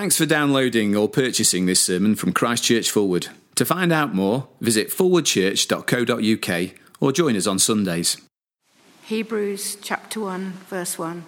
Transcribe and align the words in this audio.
Thanks 0.00 0.16
for 0.16 0.24
downloading 0.24 0.96
or 0.96 1.10
purchasing 1.10 1.66
this 1.66 1.82
sermon 1.82 2.14
from 2.14 2.32
Christchurch 2.32 2.90
Fulwood. 2.90 3.28
To 3.56 3.66
find 3.66 3.92
out 3.92 4.14
more, 4.14 4.48
visit 4.58 4.88
forwardchurch.co.uk 4.88 6.70
or 7.00 7.12
join 7.12 7.36
us 7.36 7.46
on 7.46 7.58
Sundays. 7.58 8.16
Hebrews 9.02 9.76
chapter 9.82 10.20
1, 10.20 10.52
verse 10.70 10.98
1. 10.98 11.26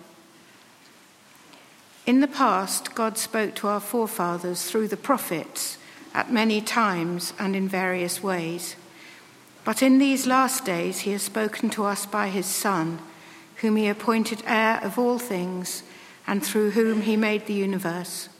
In 2.07 2.21
the 2.21 2.27
past, 2.27 2.95
God 2.95 3.19
spoke 3.19 3.55
to 3.57 3.69
our 3.69 3.79
forefathers 3.79 4.65
through 4.65 4.89
the 4.89 4.97
prophets 4.97 5.77
at 6.15 6.33
many 6.33 6.63
times 6.63 7.35
and 7.39 7.55
in 7.55 7.69
various 7.69 8.23
ways. 8.23 8.77
But 9.67 9.83
in 9.83 9.99
these 9.99 10.27
last 10.27 10.65
days, 10.65 11.01
he 11.01 11.13
has 11.13 11.21
spoken 11.21 11.69
to 11.69 11.85
us 11.85 12.07
by 12.07 12.29
his 12.31 12.47
Son, 12.47 13.01
whom 13.57 13.77
he 13.77 13.87
appointed 13.89 14.43
heir 14.47 14.81
of 14.83 14.99
all 14.99 15.19
things, 15.19 15.83
and 16.27 16.43
through 16.43 16.71
whom 16.71 17.03
he 17.03 17.19
made 17.19 17.45
the 17.45 17.53
universe. 17.53 18.31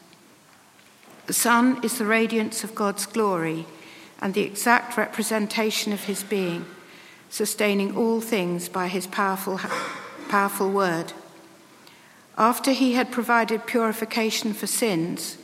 The 1.27 1.33
Son 1.33 1.79
is 1.85 1.99
the 1.99 2.07
radiance 2.07 2.65
of 2.65 2.75
God's 2.75 3.07
glory 3.07 3.67
and 4.21 4.35
the 4.35 4.43
exact 4.43 4.97
representation 4.97 5.93
of 5.93 6.05
his 6.05 6.23
being, 6.23 6.67
sustaining 7.31 7.97
all 7.97 8.21
things 8.21 8.69
by 8.69 8.89
his 8.89 9.07
powerful, 9.07 9.61
powerful 10.29 10.71
word. 10.71 11.13
After 12.37 12.73
he 12.73 12.95
had 12.95 13.13
provided 13.13 13.67
purification 13.67 14.53
for 14.53 14.67
sins, 14.67 15.39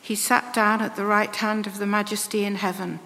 he 0.00 0.14
sat 0.14 0.52
down 0.54 0.80
at 0.80 0.96
the 0.96 1.04
right 1.04 1.34
hand 1.34 1.66
of 1.66 1.78
the 1.78 1.86
majesty 1.86 2.44
in 2.44 2.56
heaven. 2.56 2.98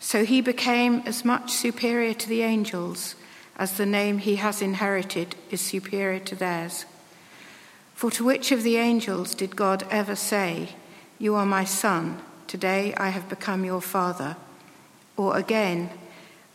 So 0.00 0.24
he 0.24 0.40
became 0.40 1.02
as 1.04 1.24
much 1.24 1.50
superior 1.50 2.14
to 2.14 2.28
the 2.28 2.42
angels 2.42 3.16
as 3.56 3.76
the 3.76 3.86
name 3.86 4.18
he 4.18 4.36
has 4.36 4.62
inherited 4.62 5.34
is 5.50 5.60
superior 5.60 6.20
to 6.20 6.36
theirs. 6.36 6.84
For 7.94 8.10
to 8.12 8.24
which 8.24 8.52
of 8.52 8.62
the 8.62 8.76
angels 8.76 9.34
did 9.34 9.56
God 9.56 9.84
ever 9.90 10.14
say, 10.14 10.70
You 11.18 11.34
are 11.34 11.46
my 11.46 11.64
son, 11.64 12.22
today 12.46 12.94
I 12.96 13.08
have 13.08 13.28
become 13.28 13.64
your 13.64 13.80
father? 13.80 14.36
Or 15.16 15.36
again, 15.36 15.90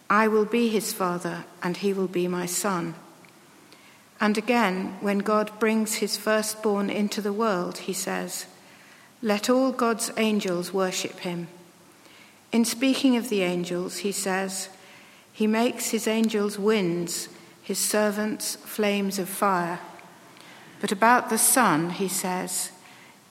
I 0.09 0.27
will 0.27 0.45
be 0.45 0.69
his 0.69 0.93
father, 0.93 1.43
and 1.61 1.77
he 1.77 1.91
will 1.91 2.07
be 2.07 2.27
my 2.27 2.45
son. 2.45 2.95
And 4.21 4.37
again, 4.37 4.95
when 5.01 5.19
God 5.19 5.51
brings 5.59 5.95
his 5.95 6.15
firstborn 6.15 6.89
into 6.89 7.19
the 7.19 7.33
world, 7.33 7.79
he 7.79 7.93
says, 7.93 8.45
Let 9.21 9.49
all 9.49 9.71
God's 9.71 10.11
angels 10.15 10.73
worship 10.73 11.19
him. 11.19 11.49
In 12.53 12.63
speaking 12.63 13.17
of 13.17 13.29
the 13.29 13.41
angels, 13.41 13.97
he 13.97 14.11
says, 14.11 14.69
He 15.33 15.47
makes 15.47 15.89
his 15.89 16.07
angels 16.07 16.57
winds, 16.57 17.27
his 17.61 17.79
servants 17.79 18.55
flames 18.55 19.19
of 19.19 19.27
fire. 19.27 19.79
But 20.79 20.91
about 20.91 21.29
the 21.29 21.37
Son, 21.37 21.89
he 21.89 22.07
says, 22.07 22.71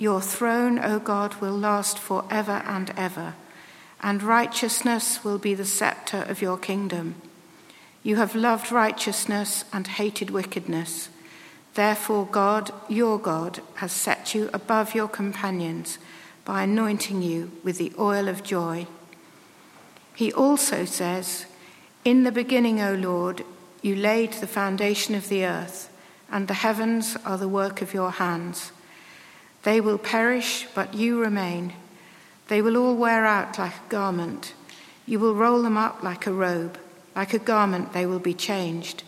Your 0.03 0.21
throne, 0.21 0.81
O 0.81 0.99
God, 0.99 1.37
will 1.37 1.57
last 1.57 1.97
forever 1.97 2.65
and 2.67 2.93
ever, 2.97 3.35
and 4.01 4.21
righteousness 4.21 5.23
will 5.23 5.39
be 5.39 5.55
the 5.55 5.65
scepter 5.65 6.23
of 6.23 6.43
your 6.43 6.59
kingdom. 6.59 7.15
You 8.03 8.17
have 8.17 8.35
loved 8.35 8.73
righteousness 8.73 9.65
and 9.73 9.87
hated 9.87 10.31
wickedness. 10.31 11.09
Therefore, 11.75 12.27
God, 12.27 12.73
your 12.89 13.17
God, 13.17 13.61
has 13.77 13.93
set 13.93 14.35
you 14.35 14.51
above 14.53 14.93
your 14.93 15.07
companions 15.07 15.99
by 16.45 16.65
anointing 16.65 17.23
you 17.23 17.53
with 17.63 17.79
the 17.79 17.93
oil 17.97 18.27
of 18.27 18.43
joy. 18.43 18.89
He 20.17 20.33
also 20.33 20.85
says, 20.85 21.47
In 22.05 22.25
the 22.25 22.33
beginning, 22.33 22.81
O 22.81 22.95
Lord, 22.95 23.45
you 23.83 23.95
laid 23.95 24.33
the 24.33 24.49
foundation 24.49 25.15
of 25.15 25.29
the 25.29 25.45
earth, 25.45 25.97
and 26.29 26.49
the 26.49 26.55
heavens 26.55 27.17
are 27.25 27.39
the 27.39 27.47
work 27.47 27.81
of 27.81 27.95
your 27.95 28.11
hands. 28.11 28.73
They 29.63 29.81
will 29.81 29.99
perish, 29.99 30.67
but 30.75 30.95
you 30.95 31.21
remain. 31.21 31.75
They 32.49 32.61
will 32.61 32.77
all 32.77 32.97
wear 32.97 33.25
out 33.25 33.59
like 33.59 33.75
a 33.75 33.89
garment. 33.89 34.55
You 35.07 35.19
will 35.19 35.35
roll 35.35 35.63
them 35.63 35.77
up 35.77 36.03
like 36.03 36.27
a 36.27 36.33
robe. 36.33 36.79
Like 37.15 37.35
a 37.35 37.39
garment, 37.39 37.93
they 37.93 38.07
will 38.07 38.19
be 38.19 38.35
changed. 38.35 39.05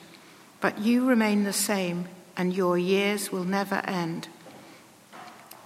But 0.61 0.79
you 0.79 1.07
remain 1.07 1.45
the 1.45 1.53
same, 1.53 2.09
and 2.37 2.55
your 2.55 2.79
years 2.79 3.33
will 3.33 3.45
never 3.45 3.83
end. 3.85 4.29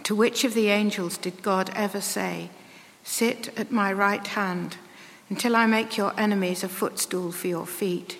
To 0.04 0.14
which 0.14 0.44
of 0.44 0.54
the 0.54 0.68
angels 0.68 1.18
did 1.18 1.42
God 1.42 1.70
ever 1.74 2.00
say, 2.00 2.50
Sit 3.04 3.56
at 3.58 3.70
my 3.70 3.92
right 3.92 4.26
hand 4.26 4.76
until 5.28 5.54
I 5.54 5.66
make 5.66 5.96
your 5.96 6.18
enemies 6.18 6.64
a 6.64 6.68
footstool 6.68 7.32
for 7.32 7.46
your 7.46 7.66
feet? 7.66 8.18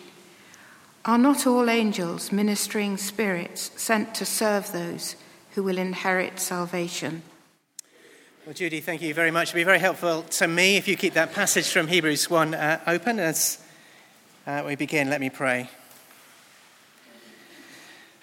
Are 1.05 1.19
not 1.19 1.47
all 1.47 1.71
angels 1.71 2.33
ministering 2.33 2.99
spirits 2.99 3.71
sent 3.77 4.15
to 4.17 4.27
serve 4.27 4.73
those 4.73 5.17
who 5.59 5.65
will 5.65 5.79
inherit 5.79 6.39
salvation? 6.39 7.21
Well, 8.47 8.55
Judy, 8.55 8.79
thank 8.79 9.03
you 9.03 9.13
very 9.13 9.33
much. 9.33 9.49
It'd 9.49 9.57
be 9.57 9.65
very 9.65 9.81
helpful 9.81 10.23
to 10.23 10.47
me 10.47 10.77
if 10.77 10.87
you 10.87 10.95
keep 10.95 11.15
that 11.15 11.33
passage 11.33 11.73
from 11.73 11.89
Hebrews 11.89 12.31
1 12.31 12.55
uh, 12.55 12.81
open 12.87 13.19
as 13.19 13.61
uh, 14.47 14.63
we 14.65 14.77
begin, 14.77 15.11
let 15.11 15.21
me 15.21 15.31
pray. 15.31 15.69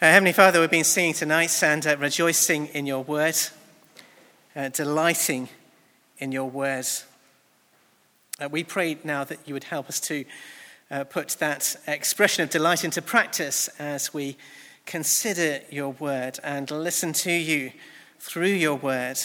Uh, 0.02 0.06
Heavenly 0.06 0.32
Father, 0.32 0.62
we've 0.62 0.72
been 0.72 0.86
singing 0.86 1.14
tonight 1.14 1.62
and 1.62 1.86
uh, 1.86 1.98
rejoicing 1.98 2.68
in 2.68 2.86
your 2.86 3.04
word, 3.04 3.36
uh, 4.56 4.70
delighting 4.70 5.50
in 6.20 6.32
your 6.32 6.50
words. 6.50 7.04
Uh, 8.40 8.48
we 8.48 8.64
pray 8.64 8.98
now 9.04 9.26
that 9.26 9.40
you 9.46 9.54
would 9.54 9.66
help 9.66 9.90
us 9.90 10.00
to 10.00 10.24
put 11.10 11.32
that 11.40 11.76
expression 11.86 12.46
of 12.46 12.50
delight 12.50 12.86
into 12.86 13.02
practice 13.02 13.68
as 13.78 14.14
we 14.14 14.38
consider 14.86 15.62
your 15.70 15.90
word 15.90 16.40
and 16.44 16.70
listen 16.70 17.14
to 17.14 17.32
you 17.32 17.72
through 18.20 18.48
your 18.48 18.76
word. 18.76 19.18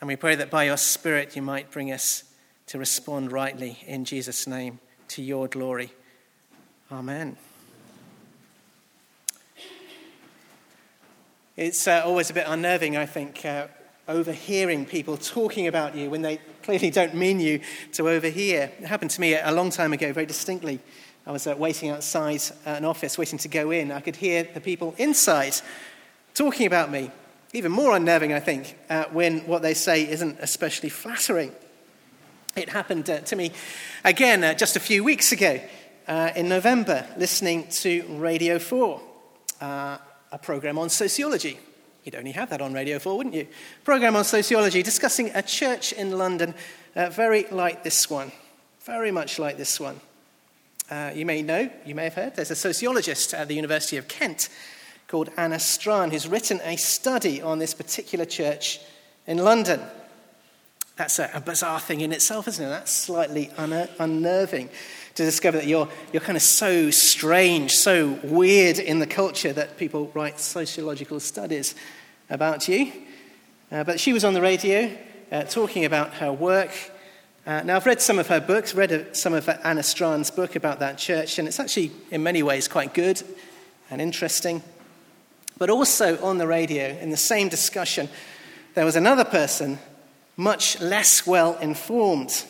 And 0.00 0.08
we 0.08 0.16
pray 0.16 0.34
that 0.34 0.50
by 0.50 0.64
your 0.64 0.76
Spirit 0.76 1.36
you 1.36 1.42
might 1.42 1.70
bring 1.70 1.92
us 1.92 2.24
to 2.66 2.78
respond 2.78 3.32
rightly 3.32 3.78
in 3.86 4.04
Jesus' 4.04 4.46
name 4.46 4.78
to 5.08 5.22
your 5.22 5.48
glory. 5.48 5.92
Amen. 6.92 7.36
It's 11.56 11.88
uh, 11.88 12.02
always 12.04 12.30
a 12.30 12.34
bit 12.34 12.44
unnerving, 12.46 12.96
I 12.96 13.04
think, 13.04 13.44
uh, 13.44 13.66
overhearing 14.06 14.86
people 14.86 15.16
talking 15.16 15.66
about 15.66 15.96
you 15.96 16.08
when 16.08 16.22
they 16.22 16.38
clearly 16.62 16.90
don't 16.90 17.14
mean 17.14 17.40
you 17.40 17.60
to 17.94 18.08
overhear. 18.08 18.70
It 18.78 18.86
happened 18.86 19.10
to 19.12 19.20
me 19.20 19.34
a 19.34 19.50
long 19.50 19.70
time 19.70 19.92
ago, 19.92 20.12
very 20.12 20.26
distinctly. 20.26 20.78
I 21.28 21.30
was 21.30 21.46
uh, 21.46 21.54
waiting 21.58 21.90
outside 21.90 22.40
an 22.64 22.86
office, 22.86 23.18
waiting 23.18 23.38
to 23.40 23.48
go 23.48 23.70
in. 23.70 23.92
I 23.92 24.00
could 24.00 24.16
hear 24.16 24.44
the 24.44 24.62
people 24.62 24.94
inside 24.96 25.60
talking 26.32 26.66
about 26.66 26.90
me. 26.90 27.10
Even 27.52 27.70
more 27.70 27.94
unnerving, 27.94 28.32
I 28.32 28.40
think, 28.40 28.78
uh, 28.88 29.04
when 29.12 29.40
what 29.40 29.60
they 29.60 29.74
say 29.74 30.08
isn't 30.08 30.38
especially 30.40 30.88
flattering. 30.88 31.52
It 32.56 32.70
happened 32.70 33.10
uh, 33.10 33.20
to 33.20 33.36
me 33.36 33.52
again 34.04 34.42
uh, 34.42 34.54
just 34.54 34.76
a 34.76 34.80
few 34.80 35.04
weeks 35.04 35.30
ago 35.30 35.60
uh, 36.06 36.30
in 36.34 36.48
November, 36.48 37.06
listening 37.18 37.68
to 37.82 38.04
Radio 38.08 38.58
4, 38.58 38.98
uh, 39.60 39.98
a 40.32 40.38
program 40.38 40.78
on 40.78 40.88
sociology. 40.88 41.58
You'd 42.04 42.14
only 42.14 42.32
have 42.32 42.48
that 42.48 42.62
on 42.62 42.72
Radio 42.72 42.98
4, 42.98 43.18
wouldn't 43.18 43.34
you? 43.34 43.48
Program 43.84 44.16
on 44.16 44.24
sociology 44.24 44.82
discussing 44.82 45.30
a 45.34 45.42
church 45.42 45.92
in 45.92 46.16
London 46.16 46.54
uh, 46.96 47.10
very 47.10 47.44
like 47.50 47.84
this 47.84 48.08
one, 48.08 48.32
very 48.80 49.10
much 49.10 49.38
like 49.38 49.58
this 49.58 49.78
one. 49.78 50.00
Uh, 50.90 51.10
you 51.14 51.26
may 51.26 51.42
know, 51.42 51.68
you 51.84 51.94
may 51.94 52.04
have 52.04 52.14
heard, 52.14 52.34
there's 52.34 52.50
a 52.50 52.56
sociologist 52.56 53.34
at 53.34 53.46
the 53.46 53.54
University 53.54 53.98
of 53.98 54.08
Kent 54.08 54.48
called 55.06 55.28
Anna 55.36 55.58
Strhan 55.58 56.10
who's 56.10 56.26
written 56.26 56.60
a 56.64 56.76
study 56.76 57.42
on 57.42 57.58
this 57.58 57.74
particular 57.74 58.24
church 58.24 58.80
in 59.26 59.38
London. 59.38 59.82
That's 60.96 61.18
a, 61.18 61.30
a, 61.34 61.40
bizarre 61.40 61.78
thing 61.78 62.00
in 62.00 62.10
itself, 62.10 62.48
isn't 62.48 62.64
it? 62.64 62.70
That's 62.70 62.92
slightly 62.92 63.50
un- 63.58 63.88
unnerving 63.98 64.70
to 65.14 65.24
discover 65.24 65.58
that 65.58 65.66
you're, 65.66 65.88
you're 66.12 66.22
kind 66.22 66.36
of 66.36 66.42
so 66.42 66.90
strange, 66.90 67.72
so 67.72 68.18
weird 68.24 68.78
in 68.78 68.98
the 68.98 69.06
culture 69.06 69.52
that 69.52 69.76
people 69.76 70.10
write 70.14 70.40
sociological 70.40 71.20
studies 71.20 71.74
about 72.30 72.66
you. 72.66 72.92
Uh, 73.70 73.84
but 73.84 74.00
she 74.00 74.14
was 74.14 74.24
on 74.24 74.32
the 74.32 74.40
radio 74.40 74.90
uh, 75.30 75.42
talking 75.42 75.84
about 75.84 76.14
her 76.14 76.32
work. 76.32 76.70
Uh, 77.48 77.62
now, 77.62 77.76
I've 77.76 77.86
read 77.86 78.02
some 78.02 78.18
of 78.18 78.26
her 78.26 78.40
books, 78.40 78.74
read 78.74 79.16
some 79.16 79.32
of 79.32 79.48
Anna 79.48 79.82
Strhan's 79.82 80.30
book 80.30 80.54
about 80.54 80.80
that 80.80 80.98
church, 80.98 81.38
and 81.38 81.48
it's 81.48 81.58
actually, 81.58 81.92
in 82.10 82.22
many 82.22 82.42
ways, 82.42 82.68
quite 82.68 82.92
good 82.92 83.22
and 83.90 84.02
interesting. 84.02 84.62
But 85.56 85.70
also 85.70 86.22
on 86.22 86.36
the 86.36 86.46
radio, 86.46 86.88
in 86.98 87.08
the 87.08 87.16
same 87.16 87.48
discussion, 87.48 88.10
there 88.74 88.84
was 88.84 88.96
another 88.96 89.24
person 89.24 89.78
much 90.36 90.78
less 90.82 91.26
well 91.26 91.56
informed. 91.60 92.44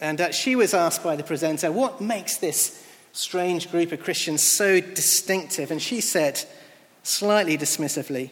And 0.00 0.20
uh, 0.20 0.32
she 0.32 0.56
was 0.56 0.74
asked 0.74 1.04
by 1.04 1.14
the 1.14 1.22
presenter, 1.22 1.70
What 1.70 2.00
makes 2.00 2.36
this 2.36 2.84
strange 3.12 3.70
group 3.70 3.92
of 3.92 4.02
Christians 4.02 4.42
so 4.42 4.80
distinctive? 4.80 5.70
And 5.70 5.80
she 5.80 6.00
said, 6.00 6.42
slightly 7.04 7.56
dismissively, 7.56 8.30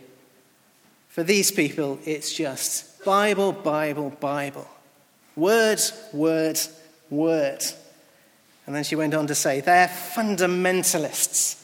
For 1.07 1.23
these 1.23 1.53
people, 1.53 2.01
it's 2.05 2.35
just 2.35 3.05
Bible, 3.05 3.53
Bible, 3.53 4.11
Bible. 4.19 4.67
Word, 5.37 5.81
word, 6.13 6.59
word. 7.11 7.65
And 8.67 8.77
then 8.77 8.85
she 8.85 8.97
went 8.97 9.15
on 9.15 9.27
to 9.27 9.35
say, 9.35 9.61
They're 9.61 9.89
fundamentalists. 9.89 11.59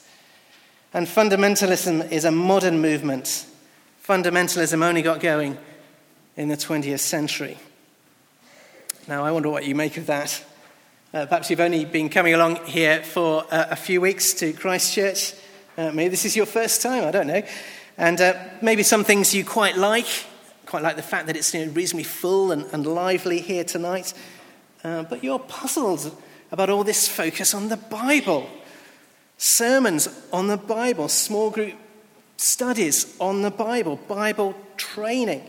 And 0.94 1.06
fundamentalism 1.06 2.10
is 2.10 2.24
a 2.24 2.30
modern 2.30 2.80
movement. 2.80 3.46
Fundamentalism 4.06 4.82
only 4.82 5.02
got 5.02 5.20
going 5.20 5.58
in 6.36 6.48
the 6.48 6.56
20th 6.56 7.00
century. 7.00 7.58
Now, 9.06 9.24
I 9.24 9.32
wonder 9.32 9.50
what 9.50 9.66
you 9.66 9.74
make 9.74 9.96
of 9.96 10.06
that. 10.06 10.44
Uh, 11.12 11.26
perhaps 11.26 11.50
you've 11.50 11.60
only 11.60 11.84
been 11.84 12.08
coming 12.08 12.34
along 12.34 12.56
here 12.66 13.02
for 13.02 13.44
uh, 13.50 13.66
a 13.70 13.76
few 13.76 14.00
weeks 14.00 14.34
to 14.34 14.52
Christchurch. 14.52 15.34
Uh, 15.76 15.90
maybe 15.92 16.08
this 16.08 16.24
is 16.24 16.36
your 16.36 16.46
first 16.46 16.82
time, 16.82 17.04
I 17.04 17.10
don't 17.10 17.26
know. 17.26 17.42
And 17.96 18.20
uh, 18.20 18.34
maybe 18.60 18.82
some 18.82 19.04
things 19.04 19.34
you 19.34 19.44
quite 19.44 19.76
like, 19.76 20.06
quite 20.68 20.82
like 20.82 20.96
the 20.96 21.02
fact 21.02 21.26
that 21.26 21.36
it's 21.36 21.54
you 21.54 21.64
know, 21.64 21.72
reasonably 21.72 22.04
full 22.04 22.52
and, 22.52 22.66
and, 22.72 22.86
lively 22.86 23.40
here 23.40 23.64
tonight. 23.64 24.12
Uh, 24.84 25.02
but 25.02 25.24
you're 25.24 25.38
puzzled 25.38 26.14
about 26.52 26.68
all 26.68 26.84
this 26.84 27.08
focus 27.08 27.54
on 27.54 27.70
the 27.70 27.76
Bible. 27.78 28.46
Sermons 29.38 30.08
on 30.30 30.48
the 30.48 30.58
Bible, 30.58 31.08
small 31.08 31.50
group 31.50 31.72
studies 32.36 33.16
on 33.18 33.40
the 33.40 33.50
Bible, 33.50 33.96
Bible 33.96 34.54
training. 34.76 35.42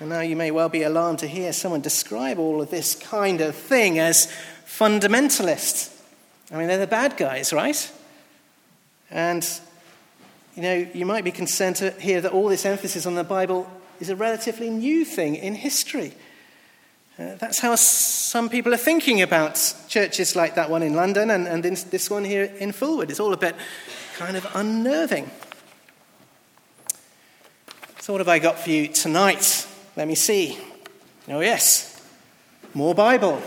And 0.00 0.08
now 0.08 0.20
you 0.20 0.34
may 0.34 0.50
well 0.50 0.70
be 0.70 0.82
alarmed 0.82 1.18
to 1.18 1.26
hear 1.26 1.52
someone 1.52 1.82
describe 1.82 2.38
all 2.38 2.62
of 2.62 2.70
this 2.70 2.94
kind 2.94 3.42
of 3.42 3.54
thing 3.54 3.98
as 3.98 4.32
fundamentalist. 4.66 5.94
I 6.50 6.56
mean, 6.56 6.68
they're 6.68 6.78
the 6.78 6.86
bad 6.86 7.18
guys, 7.18 7.52
right? 7.52 7.92
And, 9.10 9.46
you 10.58 10.64
know, 10.64 10.88
you 10.92 11.06
might 11.06 11.22
be 11.22 11.30
concerned 11.30 11.76
to 11.76 11.92
hear 12.00 12.20
that 12.20 12.32
all 12.32 12.48
this 12.48 12.66
emphasis 12.66 13.06
on 13.06 13.14
the 13.14 13.22
Bible 13.22 13.70
is 14.00 14.10
a 14.10 14.16
relatively 14.16 14.70
new 14.70 15.04
thing 15.04 15.36
in 15.36 15.54
history. 15.54 16.12
Uh, 17.16 17.36
that's 17.36 17.60
how 17.60 17.76
some 17.76 18.48
people 18.48 18.74
are 18.74 18.76
thinking 18.76 19.22
about 19.22 19.72
churches 19.86 20.34
like 20.34 20.56
that 20.56 20.68
one 20.68 20.82
in 20.82 20.94
London 20.94 21.30
and, 21.30 21.46
and 21.46 21.62
this 21.62 22.10
one 22.10 22.24
here 22.24 22.52
in 22.58 22.72
Fulwood. 22.72 23.08
It's 23.08 23.20
all 23.20 23.32
a 23.32 23.36
bit 23.36 23.54
kind 24.16 24.36
of 24.36 24.48
unnerving. 24.52 25.30
So, 28.00 28.12
what 28.12 28.18
have 28.18 28.28
I 28.28 28.40
got 28.40 28.58
for 28.58 28.70
you 28.70 28.88
tonight? 28.88 29.64
Let 29.94 30.08
me 30.08 30.16
see. 30.16 30.58
Oh, 31.28 31.38
yes, 31.38 32.02
more 32.74 32.96
Bible. 32.96 33.40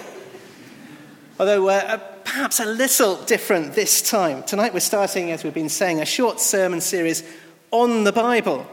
Although 1.38 1.68
uh, 1.68 2.00
perhaps 2.32 2.62
a 2.62 2.66
little 2.66 3.18
different 3.26 3.74
this 3.74 4.02
time. 4.02 4.42
Tonight 4.44 4.74
we're 4.74 4.80
starting, 4.80 5.32
as 5.32 5.44
we've 5.44 5.54
been 5.54 5.68
saying, 5.68 6.00
a 6.00 6.06
short 6.06 6.40
sermon 6.40 6.80
series 6.80 7.24
on 7.72 8.06
the 8.06 8.14
Bible. 8.14 8.66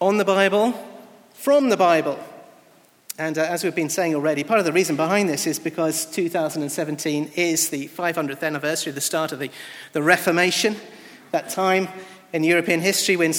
On 0.00 0.18
the 0.18 0.24
Bible, 0.24 0.72
from 1.32 1.68
the 1.68 1.76
Bible. 1.76 2.16
And 3.18 3.36
uh, 3.36 3.42
as 3.42 3.64
we've 3.64 3.74
been 3.74 3.90
saying 3.90 4.14
already, 4.14 4.44
part 4.44 4.60
of 4.60 4.66
the 4.66 4.72
reason 4.72 4.94
behind 4.94 5.28
this 5.28 5.48
is 5.48 5.58
because 5.58 6.06
2017 6.12 7.32
is 7.34 7.70
the 7.70 7.88
500th 7.88 8.44
anniversary 8.44 8.90
of 8.90 8.94
the 8.94 9.00
start 9.00 9.32
of 9.32 9.40
the, 9.40 9.50
the 9.92 10.02
Reformation, 10.02 10.76
that 11.32 11.48
time 11.48 11.88
in 12.32 12.44
European 12.44 12.78
history 12.78 13.16
when 13.16 13.34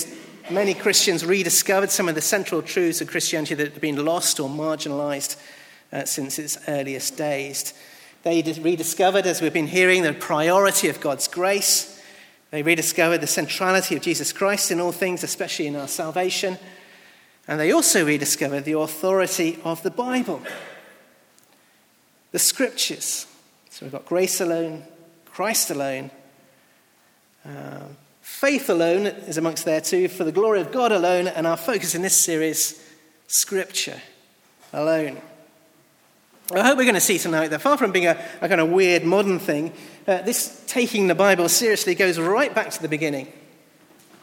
many 0.50 0.74
Christians 0.74 1.26
rediscovered 1.26 1.90
some 1.90 2.10
of 2.10 2.16
the 2.16 2.22
central 2.22 2.62
truths 2.62 3.00
of 3.00 3.08
Christianity 3.08 3.56
that 3.56 3.72
had 3.72 3.82
been 3.82 4.04
lost 4.04 4.42
or 4.42 4.50
marginalized 4.50 5.42
uh, 5.94 6.04
since 6.04 6.38
its 6.38 6.58
earliest 6.68 7.16
days. 7.16 7.74
They 8.24 8.42
rediscovered, 8.42 9.26
as 9.26 9.42
we've 9.42 9.54
been 9.54 9.68
hearing, 9.68 10.04
the 10.04 10.14
priority 10.14 10.90
of 10.90 11.02
God's 11.02 11.28
grace. 11.28 12.00
They 12.52 12.62
rediscovered 12.62 13.22
the 13.22 13.28
centrality 13.28 13.96
of 13.96 14.02
Jesus 14.02 14.32
Christ 14.32 14.72
in 14.72 14.80
all 14.80 14.92
things, 14.92 15.24
especially 15.24 15.68
in 15.68 15.76
our 15.76 15.88
salvation. 15.88 16.60
And 17.48 17.60
they 17.60 17.72
also 17.72 18.06
rediscovered 18.06 18.66
the 18.66 18.78
authority 18.78 19.58
of 19.64 19.82
the 19.84 19.90
Bible, 19.90 20.42
the 22.32 22.40
scriptures. 22.40 23.26
So 23.70 23.86
we've 23.86 23.92
got 23.92 24.06
grace 24.06 24.40
alone, 24.40 24.84
Christ 25.26 25.72
alone, 25.72 26.12
um, 27.46 27.98
faith 28.22 28.70
alone 28.70 29.08
is 29.08 29.38
amongst 29.38 29.66
there 29.66 29.82
too, 29.82 30.08
for 30.08 30.24
the 30.24 30.32
glory 30.32 30.62
of 30.62 30.72
God 30.72 30.92
alone, 30.92 31.28
and 31.28 31.48
our 31.48 31.58
focus 31.58 31.96
in 31.96 32.02
this 32.02 32.22
series, 32.22 32.82
scripture 33.28 34.02
alone. 34.74 35.22
I 36.54 36.66
hope 36.66 36.78
we're 36.78 36.84
going 36.84 36.96
to 36.96 37.02
see 37.02 37.18
tonight 37.18 37.48
that 37.50 37.62
far 37.62 37.78
from 37.78 37.94
being 37.94 38.08
a, 38.08 38.22
a 38.42 38.50
kind 38.50 38.60
of 38.60 38.70
weird 38.70 39.06
modern 39.06 39.40
thing, 39.40 39.72
uh, 40.06 40.22
this 40.22 40.64
taking 40.68 41.08
the 41.08 41.16
Bible 41.16 41.48
seriously 41.48 41.96
goes 41.96 42.20
right 42.20 42.54
back 42.54 42.72
to 42.72 42.82
the 42.82 42.90
beginning. 42.90 43.32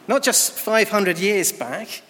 Not 0.07 0.21
just 0.21 0.51
500 0.51 1.17
years 1.17 1.51
back, 1.51 2.03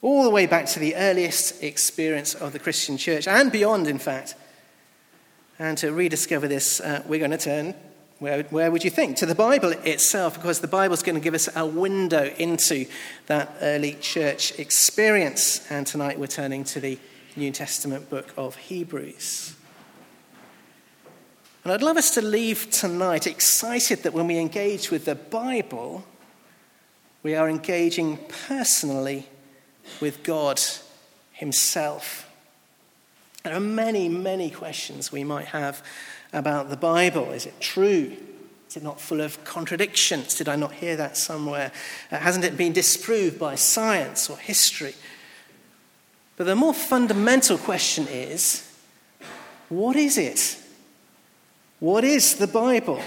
all 0.00 0.24
the 0.24 0.30
way 0.30 0.46
back 0.46 0.64
to 0.66 0.78
the 0.78 0.94
earliest 0.96 1.62
experience 1.62 2.34
of 2.34 2.54
the 2.54 2.58
Christian 2.58 2.96
church 2.96 3.28
and 3.28 3.52
beyond, 3.52 3.86
in 3.86 3.98
fact. 3.98 4.34
And 5.58 5.76
to 5.78 5.92
rediscover 5.92 6.48
this, 6.48 6.80
uh, 6.80 7.02
we're 7.06 7.18
going 7.18 7.32
to 7.32 7.38
turn, 7.38 7.74
where, 8.18 8.44
where 8.44 8.70
would 8.70 8.82
you 8.82 8.90
think? 8.90 9.18
To 9.18 9.26
the 9.26 9.34
Bible 9.34 9.72
itself, 9.72 10.36
because 10.36 10.60
the 10.60 10.68
Bible 10.68 10.94
is 10.94 11.02
going 11.02 11.16
to 11.16 11.20
give 11.20 11.34
us 11.34 11.50
a 11.54 11.66
window 11.66 12.32
into 12.38 12.86
that 13.26 13.54
early 13.60 13.94
church 14.00 14.58
experience. 14.58 15.70
And 15.70 15.86
tonight 15.86 16.18
we're 16.18 16.28
turning 16.28 16.64
to 16.64 16.80
the 16.80 16.98
New 17.36 17.50
Testament 17.52 18.10
book 18.10 18.32
of 18.36 18.56
Hebrews. 18.56 19.54
And 21.62 21.72
I'd 21.72 21.82
love 21.82 21.96
us 21.96 22.14
to 22.14 22.22
leave 22.22 22.70
tonight 22.70 23.26
excited 23.26 24.02
that 24.02 24.12
when 24.12 24.26
we 24.26 24.38
engage 24.38 24.90
with 24.90 25.04
the 25.04 25.14
Bible, 25.14 26.04
we 27.22 27.34
are 27.34 27.48
engaging 27.48 28.18
personally 28.48 29.26
with 30.00 30.22
God 30.22 30.60
Himself. 31.32 32.28
There 33.42 33.54
are 33.54 33.60
many, 33.60 34.08
many 34.08 34.50
questions 34.50 35.12
we 35.12 35.24
might 35.24 35.46
have 35.46 35.84
about 36.32 36.70
the 36.70 36.76
Bible. 36.76 37.30
Is 37.32 37.46
it 37.46 37.60
true? 37.60 38.16
Is 38.68 38.76
it 38.76 38.82
not 38.82 39.00
full 39.00 39.20
of 39.20 39.42
contradictions? 39.44 40.34
Did 40.34 40.48
I 40.48 40.56
not 40.56 40.72
hear 40.74 40.96
that 40.96 41.16
somewhere? 41.16 41.72
Uh, 42.10 42.18
hasn't 42.18 42.44
it 42.44 42.56
been 42.56 42.72
disproved 42.72 43.38
by 43.38 43.54
science 43.54 44.30
or 44.30 44.36
history? 44.38 44.94
But 46.40 46.46
the 46.46 46.56
more 46.56 46.72
fundamental 46.72 47.58
question 47.58 48.08
is 48.08 48.66
what 49.68 49.94
is 49.94 50.16
it? 50.16 50.56
What 51.80 52.02
is 52.02 52.36
the 52.36 52.46
Bible? 52.46 53.02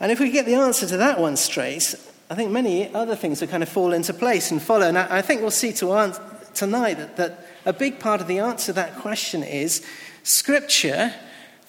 And 0.00 0.10
if 0.10 0.18
we 0.18 0.32
get 0.32 0.46
the 0.46 0.56
answer 0.56 0.88
to 0.88 0.96
that 0.96 1.20
one 1.20 1.36
straight, 1.36 1.94
I 2.28 2.34
think 2.34 2.50
many 2.50 2.92
other 2.92 3.14
things 3.14 3.40
will 3.40 3.46
kind 3.46 3.62
of 3.62 3.68
fall 3.68 3.92
into 3.92 4.12
place 4.12 4.50
and 4.50 4.60
follow. 4.60 4.88
And 4.88 4.98
I, 4.98 5.22
think 5.22 5.42
we'll 5.42 5.52
see 5.52 5.72
tonight 5.72 6.94
that, 6.94 7.16
that 7.18 7.46
a 7.64 7.72
big 7.72 8.00
part 8.00 8.20
of 8.20 8.26
the 8.26 8.40
answer 8.40 8.66
to 8.66 8.72
that 8.72 8.96
question 8.96 9.44
is 9.44 9.86
Scripture, 10.24 11.14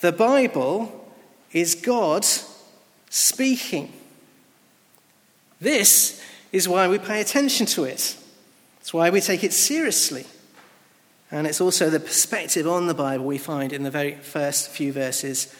the 0.01 0.11
Bible, 0.11 1.13
is 1.51 1.75
God 1.75 2.25
speaking. 3.11 3.93
This 5.61 6.19
is 6.51 6.67
why 6.67 6.87
we 6.87 6.97
pay 6.97 7.21
attention 7.21 7.67
to 7.67 7.83
it. 7.83 8.17
It's 8.87 8.93
why 8.93 9.09
we 9.09 9.19
take 9.19 9.43
it 9.43 9.51
seriously. 9.51 10.25
And 11.29 11.45
it's 11.45 11.59
also 11.59 11.89
the 11.89 11.99
perspective 11.99 12.65
on 12.65 12.87
the 12.87 12.93
Bible 12.93 13.25
we 13.25 13.37
find 13.37 13.73
in 13.73 13.83
the 13.83 13.91
very 13.91 14.15
first 14.15 14.69
few 14.69 14.93
verses 14.93 15.53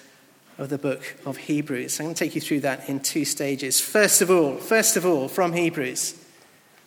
of 0.57 0.69
the 0.69 0.77
book 0.77 1.17
of 1.25 1.35
Hebrews. 1.35 1.99
I'm 1.99 2.05
going 2.05 2.15
to 2.15 2.23
take 2.23 2.35
you 2.35 2.39
through 2.39 2.61
that 2.61 2.87
in 2.87 3.01
two 3.01 3.25
stages. 3.25 3.81
First 3.81 4.21
of 4.21 4.31
all, 4.31 4.55
first 4.55 4.95
of 4.95 5.05
all, 5.05 5.27
from 5.27 5.51
Hebrews, 5.51 6.15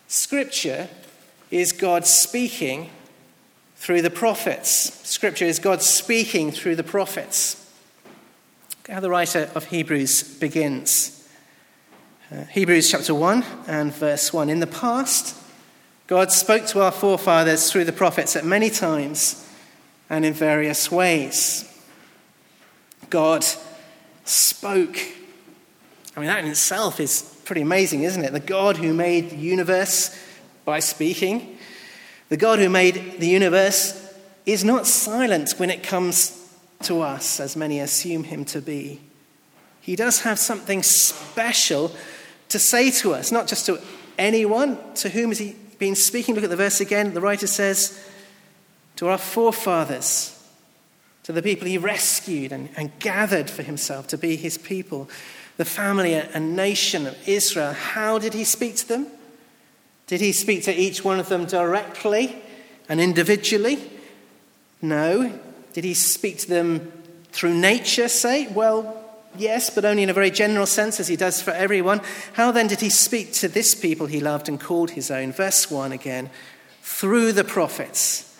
Scripture 0.09 0.89
is 1.51 1.73
God 1.73 2.07
speaking 2.07 2.89
through 3.77 4.01
the 4.01 4.09
prophets. 4.09 4.71
Scripture 5.07 5.45
is 5.45 5.59
God 5.59 5.83
speaking 5.83 6.53
through 6.53 6.77
the 6.77 6.83
prophets. 6.83 7.71
Look 8.79 8.95
how 8.95 9.01
the 9.01 9.11
writer 9.11 9.51
of 9.55 9.67
Hebrews 9.67 10.23
begins. 10.39 11.29
Uh, 12.33 12.45
Hebrews 12.45 12.91
chapter 12.91 13.15
1 13.15 13.45
and 13.67 13.93
verse 13.93 14.33
1. 14.33 14.49
In 14.49 14.61
the 14.61 14.67
past, 14.67 15.37
God 16.11 16.33
spoke 16.33 16.67
to 16.67 16.81
our 16.81 16.91
forefathers 16.91 17.71
through 17.71 17.85
the 17.85 17.93
prophets 17.93 18.35
at 18.35 18.45
many 18.45 18.69
times 18.69 19.49
and 20.11 20.25
in 20.25 20.33
various 20.33 20.91
ways. 20.91 21.73
God 23.11 23.47
spoke. 24.25 24.99
I 26.17 26.19
mean, 26.19 26.27
that 26.27 26.43
in 26.43 26.51
itself 26.51 26.99
is 26.99 27.23
pretty 27.45 27.61
amazing, 27.61 28.03
isn't 28.03 28.25
it? 28.25 28.33
The 28.33 28.41
God 28.41 28.77
who 28.77 28.93
made 28.93 29.31
the 29.31 29.37
universe 29.37 30.19
by 30.65 30.81
speaking, 30.81 31.57
the 32.29 32.37
God 32.37 32.59
who 32.59 32.69
made 32.69 33.21
the 33.21 33.29
universe 33.29 34.13
is 34.47 34.65
not 34.65 34.89
silent 34.89 35.53
when 35.59 35.71
it 35.71 35.85
comes 35.85 36.53
to 36.83 37.03
us, 37.03 37.39
as 37.39 37.55
many 37.55 37.79
assume 37.79 38.25
him 38.25 38.45
to 38.47 38.61
be. 38.61 39.01
He 39.81 39.95
does 39.95 40.23
have 40.23 40.41
something 40.41 40.83
special 40.83 41.93
to 42.49 42.59
say 42.59 42.91
to 42.91 43.15
us, 43.15 43.31
not 43.31 43.47
just 43.47 43.67
to 43.67 43.81
anyone. 44.19 44.77
To 44.95 45.09
whom 45.09 45.31
he 45.31 45.55
been 45.81 45.97
speaking? 45.97 46.37
Look 46.37 46.45
at 46.45 46.51
the 46.51 46.57
verse 46.57 46.81
again. 46.81 47.15
The 47.15 47.21
writer 47.21 47.49
says, 47.49 48.01
To 48.97 49.09
our 49.09 49.19
forefathers 49.19 50.37
to 51.25 51.33
the 51.33 51.43
people 51.43 51.67
he 51.67 51.79
rescued 51.79 52.53
and, 52.53 52.69
and 52.77 52.97
gathered 52.99 53.51
for 53.51 53.63
himself 53.63 54.07
to 54.09 54.19
be 54.19 54.37
his 54.37 54.59
people, 54.59 55.09
the 55.57 55.65
family 55.65 56.15
and 56.15 56.55
nation 56.55 57.07
of 57.07 57.17
Israel. 57.29 57.73
How 57.73 58.19
did 58.19 58.35
he 58.35 58.45
speak 58.45 58.77
to 58.77 58.89
them? 58.89 59.07
Did 60.07 60.21
he 60.21 60.33
speak 60.33 60.65
to 60.65 60.75
each 60.75 61.05
one 61.05 61.19
of 61.21 61.29
them 61.29 61.47
directly 61.47 62.37
and 62.89 63.01
individually? 63.01 63.91
No. 64.83 65.39
Did 65.73 65.85
he 65.85 65.95
speak 65.95 66.39
to 66.39 66.49
them 66.49 66.93
through 67.33 67.55
nature, 67.55 68.09
say? 68.09 68.49
Well, 68.49 69.00
yes, 69.37 69.71
but 69.71 69.85
only 69.85 70.03
in 70.03 70.11
a 70.11 70.15
very 70.15 70.31
general 70.31 70.67
sense, 70.67 71.01
as 71.01 71.09
he 71.09 71.17
does 71.17 71.43
for 71.43 71.53
everyone. 71.53 72.01
How 72.35 72.51
then 72.53 72.67
did 72.67 72.81
he 72.81 72.91
speak 72.91 73.33
to 73.35 73.49
this 73.49 73.75
people 73.75 74.07
he 74.07 74.21
loved 74.21 74.49
and 74.49 74.61
called 74.61 74.91
his 74.91 75.11
own? 75.11 75.33
Verse 75.33 75.71
1 75.71 75.93
again 75.93 76.31
through 76.91 77.33
the 77.33 77.45
prophets 77.45 78.37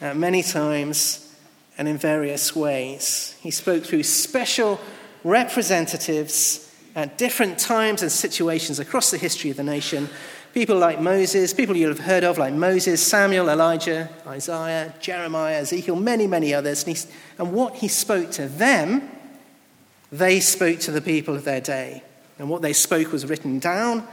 uh, 0.00 0.14
many 0.14 0.42
times 0.42 1.34
and 1.78 1.88
in 1.88 1.98
various 1.98 2.54
ways. 2.54 3.36
He 3.40 3.50
spoke 3.50 3.84
through 3.84 4.04
special 4.04 4.80
representatives 5.24 6.72
at 6.94 7.18
different 7.18 7.58
times 7.58 8.02
and 8.02 8.12
situations 8.12 8.78
across 8.78 9.10
the 9.10 9.18
history 9.18 9.50
of 9.50 9.56
the 9.56 9.64
nation. 9.64 10.08
People 10.54 10.78
like 10.78 11.00
Moses, 11.00 11.52
people 11.52 11.76
you'll 11.76 11.90
have 11.90 11.98
heard 11.98 12.24
of, 12.24 12.38
like 12.38 12.54
Moses, 12.54 13.04
Samuel, 13.04 13.50
Elijah, 13.50 14.08
Isaiah, 14.26 14.94
Jeremiah, 15.00 15.56
Ezekiel, 15.56 15.96
many, 15.96 16.26
many 16.26 16.54
others. 16.54 16.84
And, 16.84 17.06
and 17.38 17.52
what 17.52 17.76
he 17.76 17.88
spoke 17.88 18.30
to 18.32 18.48
them, 18.48 19.10
they 20.12 20.40
spoke 20.40 20.80
to 20.80 20.90
the 20.90 21.00
people 21.00 21.34
of 21.34 21.44
their 21.44 21.60
day. 21.60 22.02
And 22.38 22.48
what 22.48 22.62
they 22.62 22.72
spoke 22.72 23.12
was 23.12 23.26
written 23.26 23.58
down, 23.58 24.06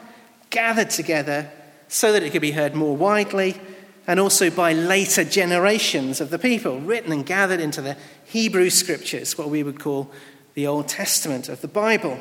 gathered 0.49 0.89
together, 0.89 1.51
so 1.87 2.11
that 2.11 2.23
it 2.23 2.31
could 2.31 2.41
be 2.41 2.51
heard 2.51 2.73
more 2.73 2.95
widely, 2.95 3.59
and 4.07 4.19
also 4.19 4.49
by 4.49 4.73
later 4.73 5.23
generations 5.23 6.19
of 6.19 6.29
the 6.29 6.39
people, 6.39 6.79
written 6.79 7.11
and 7.11 7.25
gathered 7.25 7.59
into 7.59 7.81
the 7.81 7.97
Hebrew 8.25 8.69
scriptures, 8.69 9.37
what 9.37 9.49
we 9.49 9.63
would 9.63 9.79
call 9.79 10.11
the 10.55 10.67
Old 10.67 10.87
Testament 10.87 11.49
of 11.49 11.61
the 11.61 11.67
Bible. 11.67 12.19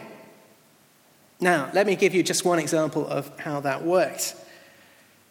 Now, 1.41 1.71
let 1.73 1.87
me 1.87 1.97
give 1.97 2.14
you 2.14 2.23
just 2.23 2.45
one 2.45 2.59
example 2.59 3.07
of 3.07 3.37
how 3.41 3.61
that 3.61 3.85
worked. 3.85 4.37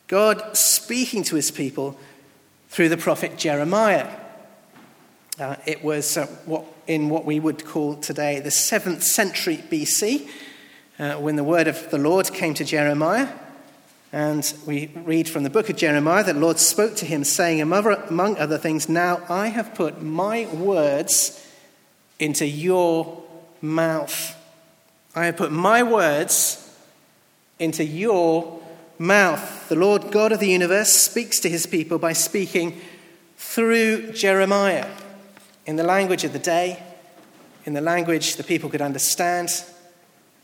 God 0.07 0.57
speaking 0.57 1.23
to 1.23 1.37
his 1.37 1.51
people 1.51 1.97
through 2.69 2.89
the 2.89 2.97
prophet 2.97 3.37
Jeremiah. 3.37 4.09
Uh, 5.39 5.55
it 5.65 5.81
was 5.81 6.17
uh, 6.17 6.25
what, 6.45 6.65
in 6.87 7.09
what 7.09 7.23
we 7.23 7.39
would 7.39 7.65
call 7.65 7.95
today 7.95 8.41
the 8.41 8.49
7th 8.49 9.01
century 9.01 9.63
BC, 9.71 10.29
uh, 10.99 11.13
when 11.13 11.37
the 11.37 11.43
word 11.43 11.67
of 11.67 11.89
the 11.89 11.97
Lord 11.97 12.33
came 12.33 12.53
to 12.55 12.65
Jeremiah. 12.65 13.29
And 14.11 14.53
we 14.67 14.87
read 14.87 15.29
from 15.29 15.43
the 15.43 15.49
book 15.49 15.69
of 15.69 15.77
Jeremiah 15.77 16.25
that 16.25 16.33
the 16.33 16.39
Lord 16.39 16.59
spoke 16.59 16.97
to 16.97 17.05
him, 17.05 17.23
saying, 17.23 17.61
among 17.61 18.37
other 18.37 18.57
things, 18.57 18.89
Now 18.89 19.21
I 19.29 19.47
have 19.47 19.73
put 19.73 20.01
my 20.01 20.47
words 20.53 21.47
into 22.19 22.45
your 22.45 23.23
mouth. 23.61 24.35
I 25.15 25.27
have 25.27 25.37
put 25.37 25.53
my 25.53 25.81
words 25.81 26.77
into 27.57 27.85
your 27.85 28.61
mouth. 28.99 29.69
The 29.69 29.75
Lord 29.77 30.11
God 30.11 30.33
of 30.33 30.41
the 30.41 30.49
universe 30.49 30.91
speaks 30.91 31.39
to 31.39 31.49
his 31.49 31.65
people 31.65 31.99
by 31.99 32.11
speaking 32.11 32.81
through 33.37 34.11
Jeremiah 34.11 34.89
in 35.65 35.75
the 35.75 35.83
language 35.83 36.23
of 36.23 36.33
the 36.33 36.39
day, 36.39 36.81
in 37.65 37.73
the 37.73 37.81
language 37.81 38.35
the 38.35 38.43
people 38.43 38.69
could 38.69 38.81
understand, 38.81 39.49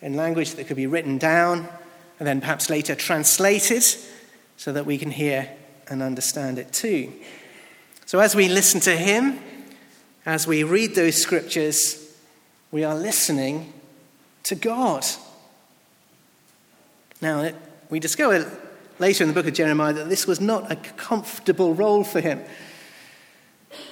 in 0.02 0.16
language 0.16 0.52
that 0.56 0.68
could 0.68 0.78
be 0.78 0.88
written 0.88 1.18
down 1.18 1.68
and 2.20 2.28
then 2.28 2.42
perhaps 2.42 2.70
later 2.70 2.96
translated 2.96 3.84
so 4.58 4.72
that 4.72 4.86
we 4.86 4.98
can 4.98 5.12
hear 5.12 5.50
and 5.88 6.02
understand 6.02 6.60
it 6.60 6.72
too. 6.74 7.12
So 8.06 8.20
as 8.20 8.36
we 8.36 8.48
listen 8.48 8.80
to 8.82 8.96
him, 8.96 9.40
as 10.26 10.48
we 10.48 10.64
read 10.64 10.96
those 10.96 11.16
scriptures, 11.16 12.16
we 12.72 12.84
are 12.84 12.96
listening 12.96 13.74
to 14.44 14.56
God. 14.56 15.06
Now, 17.22 17.52
we 17.90 18.00
discover 18.00 18.52
later 19.00 19.24
in 19.24 19.30
the 19.30 19.34
book 19.34 19.48
of 19.48 19.54
Jeremiah 19.54 19.94
that 19.94 20.10
this 20.10 20.28
was 20.28 20.42
not 20.42 20.72
a 20.72 20.76
comfortable 20.76 21.74
role 21.74 22.04
for 22.04 22.20
him. 22.20 22.42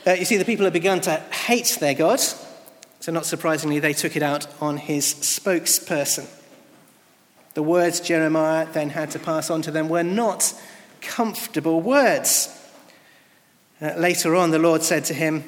Uh, 0.06 0.12
you 0.12 0.26
see, 0.26 0.38
the 0.38 0.46
people 0.46 0.66
had 0.66 0.74
begun 0.74 1.02
to 1.02 1.16
hate 1.16 1.78
their 1.80 1.94
God, 1.94 2.20
so 3.00 3.12
not 3.12 3.26
surprisingly, 3.26 3.80
they 3.80 3.94
took 3.94 4.16
it 4.16 4.24
out 4.24 4.48
on 4.62 4.78
his 4.78 5.14
spokesperson. 5.16 6.28
The 7.56 7.64
words 7.64 8.00
Jeremiah 8.00 8.68
then 8.72 8.90
had 8.90 9.12
to 9.12 9.20
pass 9.20 9.50
on 9.50 9.62
to 9.64 9.72
them 9.72 9.90
were 9.90 10.04
not 10.04 10.54
comfortable 11.02 11.82
words. 11.82 12.50
Uh, 13.82 13.94
later 13.98 14.36
on, 14.36 14.52
the 14.52 14.60
Lord 14.60 14.84
said 14.84 15.06
to 15.06 15.14
him, 15.14 15.44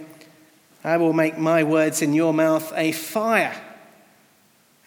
I 0.83 0.97
will 0.97 1.13
make 1.13 1.37
my 1.37 1.63
words 1.63 2.01
in 2.01 2.13
your 2.13 2.33
mouth 2.33 2.71
a 2.75 2.91
fire, 2.91 3.55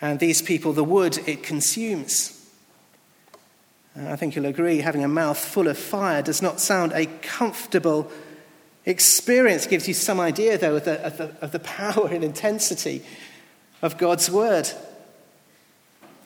and 0.00 0.18
these 0.18 0.40
people 0.40 0.72
the 0.72 0.84
wood 0.84 1.18
it 1.26 1.42
consumes. 1.42 2.36
I 3.96 4.16
think 4.16 4.36
you'll 4.36 4.46
agree, 4.46 4.78
having 4.78 5.04
a 5.04 5.08
mouth 5.08 5.38
full 5.38 5.68
of 5.68 5.76
fire 5.76 6.22
does 6.22 6.40
not 6.40 6.60
sound 6.60 6.92
a 6.92 7.06
comfortable 7.22 8.10
experience. 8.84 9.66
Gives 9.66 9.88
you 9.88 9.94
some 9.94 10.20
idea, 10.20 10.58
though, 10.58 10.76
of 10.76 10.84
the, 10.84 11.04
of 11.04 11.16
the, 11.16 11.34
of 11.40 11.52
the 11.52 11.60
power 11.60 12.08
and 12.08 12.24
intensity 12.24 13.02
of 13.82 13.98
God's 13.98 14.30
word. 14.30 14.70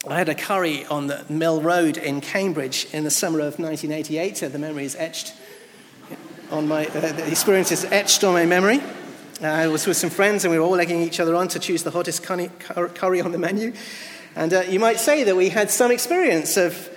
I 0.07 0.19
had 0.19 0.29
a 0.29 0.35
curry 0.35 0.85
on 0.87 1.07
the 1.07 1.25
Mill 1.31 1.63
Road 1.63 1.97
in 1.97 2.21
Cambridge 2.21 2.87
in 2.93 3.05
the 3.05 3.11
summer 3.11 3.39
of 3.39 3.59
1988. 3.59 4.37
So 4.37 4.49
the 4.49 4.59
memory 4.59 4.85
is 4.85 4.97
etched 4.97 5.33
on 6.51 6.69
my, 6.69 6.87
uh, 6.87 7.13
the 7.13 7.27
experience 7.31 7.73
is 7.73 7.85
etched 7.87 8.23
on 8.23 8.35
my 8.35 8.45
memory. 8.45 8.81
Uh, 9.43 9.47
I 9.47 9.67
was 9.69 9.87
with 9.87 9.97
some 9.97 10.11
friends 10.11 10.45
and 10.45 10.53
we 10.53 10.59
were 10.59 10.65
all 10.65 10.79
egging 10.79 11.01
each 11.01 11.21
other 11.21 11.35
on 11.35 11.49
to 11.49 11.59
choose 11.59 11.83
the 11.85 11.91
hottest 11.91 12.23
curry 12.23 13.21
on 13.21 13.33
the 13.33 13.39
menu. 13.39 13.73
And 14.37 14.53
uh, 14.53 14.61
you 14.61 14.79
might 14.79 15.01
say 15.01 15.25
that 15.25 15.37
we 15.37 15.49
had 15.49 15.71
some 15.71 15.91
experience 15.91 16.57
of 16.57 16.91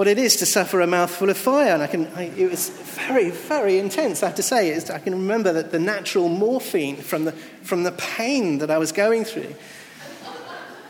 what 0.00 0.08
it 0.08 0.16
is 0.16 0.36
to 0.36 0.46
suffer 0.46 0.80
a 0.80 0.86
mouthful 0.86 1.28
of 1.28 1.36
fire. 1.36 1.74
And 1.74 1.82
I 1.82 1.86
can, 1.86 2.06
I, 2.14 2.22
it 2.34 2.50
was 2.50 2.70
very, 2.70 3.28
very 3.28 3.78
intense, 3.78 4.22
I 4.22 4.28
have 4.28 4.36
to 4.36 4.42
say. 4.42 4.74
I 4.74 4.98
can 4.98 5.12
remember 5.12 5.52
that 5.52 5.72
the 5.72 5.78
natural 5.78 6.30
morphine 6.30 6.96
from 6.96 7.26
the, 7.26 7.32
from 7.32 7.82
the 7.82 7.92
pain 7.92 8.60
that 8.60 8.70
I 8.70 8.78
was 8.78 8.92
going 8.92 9.26
through. 9.26 9.54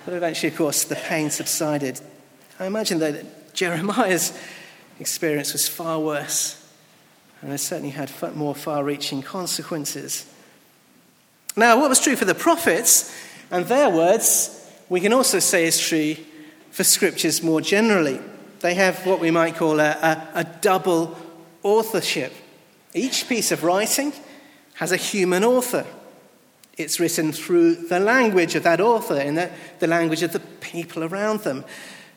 But 0.05 0.15
eventually, 0.15 0.53
of 0.53 0.57
course, 0.57 0.85
the 0.85 0.95
pain 0.95 1.29
subsided. 1.29 2.01
I 2.61 2.67
imagine 2.67 3.01
that 3.01 3.53
Jeremiah's 3.53 4.33
experience 5.01 5.55
was 5.55 5.67
far 5.67 5.99
worse, 5.99 6.65
and 7.43 7.53
it 7.53 7.59
certainly 7.59 7.91
had 7.91 8.13
more 8.37 8.55
far 8.55 8.85
reaching 8.85 9.23
consequences. 9.23 10.25
Now, 11.57 11.81
what 11.81 11.89
was 11.89 12.01
true 12.01 12.15
for 12.15 12.27
the 12.27 12.37
prophets 12.37 13.13
and 13.51 13.67
their 13.67 13.91
words, 13.91 14.71
we 14.89 15.01
can 15.01 15.13
also 15.13 15.41
say 15.41 15.65
is 15.65 15.81
true 15.81 16.15
for 16.71 16.85
scriptures 16.85 17.43
more 17.43 17.61
generally. 17.61 18.21
They 18.61 18.75
have 18.75 19.07
what 19.07 19.21
we 19.21 19.31
might 19.31 19.57
call 19.57 19.81
a, 19.81 19.91
a, 19.91 20.29
a 20.35 20.45
double 20.45 21.17
authorship. 21.63 22.33
Each 22.95 23.29
piece 23.29 23.53
of 23.53 23.65
writing 23.65 24.13
has 24.75 24.93
a 24.93 24.97
human 24.97 25.45
author. 25.45 25.87
It's 26.77 27.01
written 27.01 27.33
through 27.33 27.75
the 27.75 28.01
language 28.01 28.55
of 28.55 28.63
that 28.63 28.81
author 28.81 29.17
and 29.17 29.37
the, 29.37 29.51
the 29.79 29.87
language 29.87 30.23
of 30.23 30.33
the 30.33 30.41
people 30.41 31.05
around 31.05 31.41
them. 31.41 31.65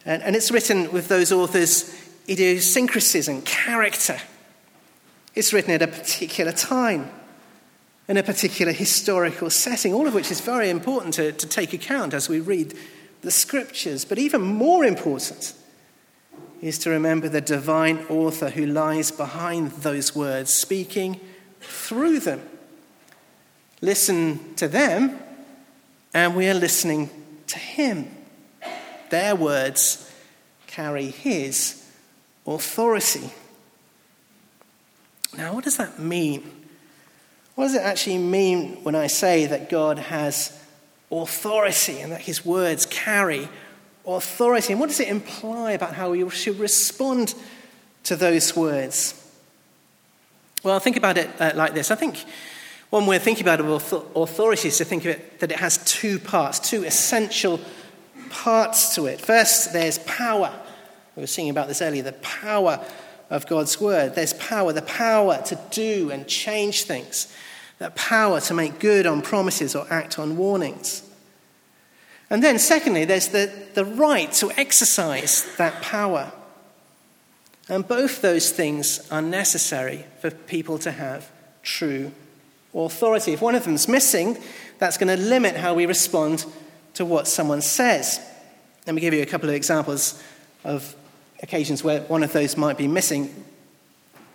And, 0.05 0.21
and 0.23 0.35
it's 0.35 0.51
written 0.51 0.91
with 0.91 1.07
those 1.07 1.31
authors' 1.31 1.93
idiosyncrasies 2.29 3.27
and 3.27 3.45
character. 3.45 4.19
It's 5.35 5.53
written 5.53 5.71
at 5.71 5.81
a 5.81 5.87
particular 5.87 6.51
time 6.51 7.09
in 8.07 8.17
a 8.17 8.23
particular 8.23 8.73
historical 8.73 9.49
setting, 9.49 9.93
all 9.93 10.07
of 10.07 10.13
which 10.13 10.29
is 10.29 10.41
very 10.41 10.69
important 10.69 11.13
to, 11.15 11.31
to 11.31 11.47
take 11.47 11.73
account 11.73 12.13
as 12.13 12.27
we 12.27 12.39
read 12.39 12.73
the 13.21 13.31
scriptures. 13.31 14.03
But 14.03 14.19
even 14.19 14.41
more 14.41 14.83
important 14.83 15.53
is 16.63 16.79
to 16.79 16.89
remember 16.89 17.27
the 17.27 17.41
divine 17.41 17.99
author 18.07 18.49
who 18.49 18.65
lies 18.65 19.11
behind 19.11 19.69
those 19.71 20.15
words, 20.15 20.53
speaking 20.53 21.19
through 21.59 22.21
them. 22.21 22.41
Listen 23.81 24.55
to 24.55 24.69
them, 24.69 25.19
and 26.13 26.37
we 26.37 26.47
are 26.47 26.53
listening 26.53 27.09
to 27.47 27.59
him. 27.59 28.09
Their 29.09 29.35
words 29.35 30.09
carry 30.65 31.07
his 31.07 31.85
authority. 32.47 33.29
Now, 35.37 35.55
what 35.55 35.65
does 35.65 35.75
that 35.75 35.99
mean? 35.99 36.49
What 37.55 37.65
does 37.65 37.75
it 37.75 37.81
actually 37.81 38.19
mean 38.19 38.81
when 38.83 38.95
I 38.95 39.07
say 39.07 39.47
that 39.47 39.69
God 39.69 39.99
has 39.99 40.57
authority 41.11 41.99
and 41.99 42.13
that 42.13 42.21
his 42.21 42.45
words 42.45 42.85
carry 42.85 43.49
authority? 44.05 44.73
And 44.73 44.79
what 44.79 44.89
does 44.89 44.99
it 44.99 45.07
imply 45.07 45.71
about 45.71 45.93
how 45.93 46.11
we 46.11 46.29
should 46.29 46.59
respond 46.59 47.35
to 48.03 48.15
those 48.15 48.55
words? 48.55 49.19
Well, 50.63 50.79
think 50.79 50.97
about 50.97 51.17
it 51.17 51.29
uh, 51.39 51.51
like 51.55 51.73
this. 51.73 51.91
I 51.91 51.95
think 51.95 52.23
one 52.89 53.05
way 53.05 53.15
of 53.15 53.23
thinking 53.23 53.43
about 53.43 53.59
authority 53.59 54.67
is 54.67 54.77
to 54.77 54.85
think 54.85 55.03
of 55.03 55.11
it 55.11 55.39
that 55.39 55.51
it 55.51 55.57
has 55.57 55.77
two 55.83 56.19
parts, 56.19 56.59
two 56.59 56.83
essential 56.83 57.59
parts 58.29 58.95
to 58.95 59.05
it. 59.07 59.19
First, 59.19 59.73
there's 59.73 59.99
power. 59.99 60.53
We 61.15 61.23
were 61.23 61.27
singing 61.27 61.51
about 61.51 61.67
this 61.67 61.81
earlier 61.81 62.03
the 62.03 62.13
power 62.13 62.83
of 63.29 63.47
God's 63.47 63.81
word. 63.81 64.15
There's 64.15 64.33
power, 64.33 64.73
the 64.73 64.83
power 64.83 65.41
to 65.45 65.59
do 65.71 66.11
and 66.11 66.27
change 66.27 66.83
things 66.83 67.33
that 67.79 67.95
power 67.95 68.39
to 68.39 68.53
make 68.53 68.79
good 68.79 69.05
on 69.05 69.21
promises 69.21 69.75
or 69.75 69.85
act 69.89 70.19
on 70.19 70.37
warnings. 70.37 71.03
And 72.29 72.43
then, 72.43 72.57
secondly, 72.59 73.05
there's 73.05 73.29
the, 73.29 73.51
the 73.73 73.85
right 73.85 74.31
to 74.33 74.51
exercise 74.57 75.55
that 75.57 75.81
power. 75.81 76.31
And 77.69 77.87
both 77.87 78.21
those 78.21 78.51
things 78.51 79.09
are 79.11 79.21
necessary 79.21 80.05
for 80.19 80.31
people 80.31 80.77
to 80.79 80.91
have 80.91 81.29
true 81.61 82.11
authority. 82.73 83.33
If 83.33 83.41
one 83.41 83.55
of 83.55 83.63
them's 83.63 83.87
missing, 83.87 84.37
that's 84.79 84.97
going 84.97 85.15
to 85.15 85.23
limit 85.23 85.55
how 85.55 85.73
we 85.73 85.85
respond 85.85 86.45
to 86.95 87.05
what 87.05 87.27
someone 87.27 87.61
says. 87.61 88.19
Let 88.85 88.95
me 88.95 89.01
give 89.01 89.13
you 89.13 89.21
a 89.21 89.25
couple 89.25 89.49
of 89.49 89.55
examples 89.55 90.21
of 90.63 90.95
occasions 91.41 91.83
where 91.83 92.01
one 92.01 92.23
of 92.23 92.33
those 92.33 92.57
might 92.57 92.77
be 92.77 92.87
missing. 92.87 93.45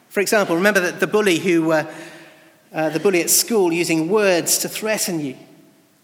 For 0.09 0.21
example, 0.21 0.57
remember 0.57 0.81
that 0.81 1.01
the 1.01 1.07
bully 1.07 1.39
who, 1.39 1.73
uh, 1.73 1.93
uh, 2.73 2.91
the 2.91 3.01
bully 3.01 3.21
at 3.21 3.31
school 3.31 3.73
using 3.73 4.09
words 4.09 4.59
to 4.59 4.69
threaten 4.69 5.21
you, 5.21 5.37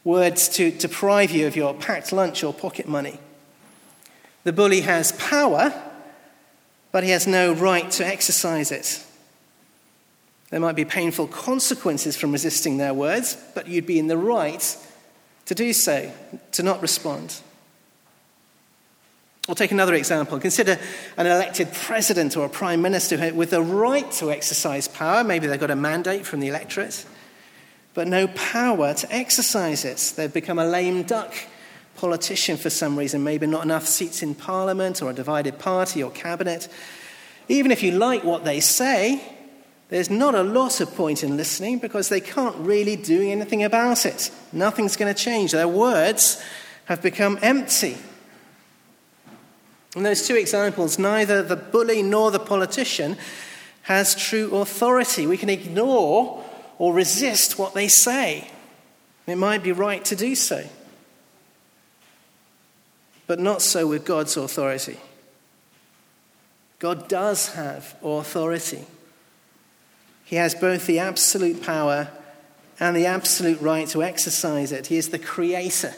words 0.05 0.49
to 0.51 0.71
deprive 0.71 1.31
you 1.31 1.47
of 1.47 1.57
your 1.57 1.75
packed 1.75 2.13
lunch 2.13 2.45
or 2.45 2.53
pocket 2.53 2.87
money. 2.87 3.19
The 4.45 4.53
bully 4.53 4.83
has 4.83 5.13
power, 5.13 5.73
but 6.93 7.03
he 7.03 7.11
has 7.11 7.27
no 7.27 7.55
right 7.55 7.91
to 7.93 8.07
exercise 8.07 8.71
it. 8.71 9.05
There 10.51 10.61
might 10.61 10.77
be 10.77 10.85
painful 10.85 11.27
consequences 11.29 12.17
from 12.17 12.31
resisting 12.31 12.77
their 12.77 12.95
words, 12.95 13.37
but 13.55 13.67
you'd 13.67 13.87
be 13.87 13.99
in 13.99 14.07
the 14.07 14.19
right 14.19 14.77
to 15.47 15.55
do 15.55 15.73
so, 15.73 16.13
to 16.53 16.63
not 16.63 16.81
respond. 16.83 17.41
We'll 19.49 19.55
take 19.55 19.73
another 19.73 19.95
example. 19.95 20.39
Consider 20.39 20.79
an 21.17 21.27
elected 21.27 21.73
president 21.73 22.37
or 22.37 22.47
a 22.47 22.49
prime 22.49 22.81
minister 22.81 23.33
with 23.35 23.51
the 23.51 23.63
right 23.63 24.11
to 24.13 24.31
exercise 24.31 24.89
power. 24.89 25.23
Maybe 25.23 25.47
they've 25.47 25.61
got 25.61 25.71
a 25.71 25.77
mandate 25.77 26.25
from 26.25 26.41
the 26.41 26.49
electorate, 26.49 27.05
but 27.95 28.09
no 28.09 28.27
power 28.29 28.93
to 28.93 29.15
exercise 29.15 29.85
it. 29.85 30.15
They've 30.17 30.33
become 30.33 30.59
a 30.59 30.67
lame 30.67 31.05
duck 31.05 31.33
politician 31.97 32.57
for 32.57 32.71
some 32.71 32.99
reason, 32.99 33.23
maybe 33.23 33.47
not 33.47 33.65
enough 33.65 33.87
seats 33.87 34.23
in 34.23 34.35
parliament 34.35 35.01
or 35.01 35.11
a 35.11 35.15
divided 35.15 35.59
party 35.59 36.03
or 36.03 36.11
cabinet. 36.11 36.69
Even 37.49 37.71
if 37.71 37.83
you 37.83 37.93
like 37.93 38.25
what 38.25 38.45
they 38.45 38.61
say, 38.61 39.23
there's 39.91 40.11
not 40.11 40.35
a 40.35 40.43
lot 40.43 40.81
of 40.81 40.95
point 40.95 41.23
in 41.23 41.37
listening 41.37 41.79
because 41.79 42.09
they 42.09 42.21
can't 42.21 42.57
really 42.57 42.97
do 42.97 43.23
anything 43.23 43.63
about 43.63 44.05
it. 44.05 44.31
Nothing's 44.53 44.97
going 44.97 45.15
to 45.15 45.23
change. 45.23 45.53
Their 45.53 45.69
words 45.69 46.43
have 46.87 47.01
become 47.01 47.39
empty. 47.43 47.97
In 49.95 50.03
those 50.03 50.27
two 50.27 50.35
examples, 50.35 50.99
neither 50.99 51.43
the 51.43 51.55
bully 51.55 52.03
nor 52.03 52.33
the 52.33 52.41
politician 52.41 53.17
has 53.83 54.17
true 54.17 54.57
authority. 54.57 55.27
We 55.27 55.37
can 55.37 55.51
ignore 55.51 56.45
or 56.79 56.95
resist 56.95 57.59
what 57.59 57.75
they 57.75 57.89
say. 57.89 58.51
It 59.27 59.37
might 59.37 59.63
be 59.63 59.73
right 59.73 60.05
to 60.07 60.17
do 60.17 60.35
so. 60.35 60.65
But 63.27 63.39
not 63.39 63.63
so 63.63 63.87
with 63.87 64.05
God's 64.05 64.37
authority. 64.37 64.99
God 66.79 67.09
does 67.09 67.55
have 67.55 67.97
authority. 68.03 68.85
He 70.25 70.37
has 70.37 70.55
both 70.55 70.87
the 70.87 70.99
absolute 70.99 71.63
power 71.63 72.09
and 72.79 72.95
the 72.95 73.07
absolute 73.07 73.61
right 73.61 73.89
to 73.89 74.03
exercise 74.03 74.73
it. 74.73 74.89
He 74.89 74.97
is 74.97 75.09
the 75.09 75.19
creator 75.19 75.95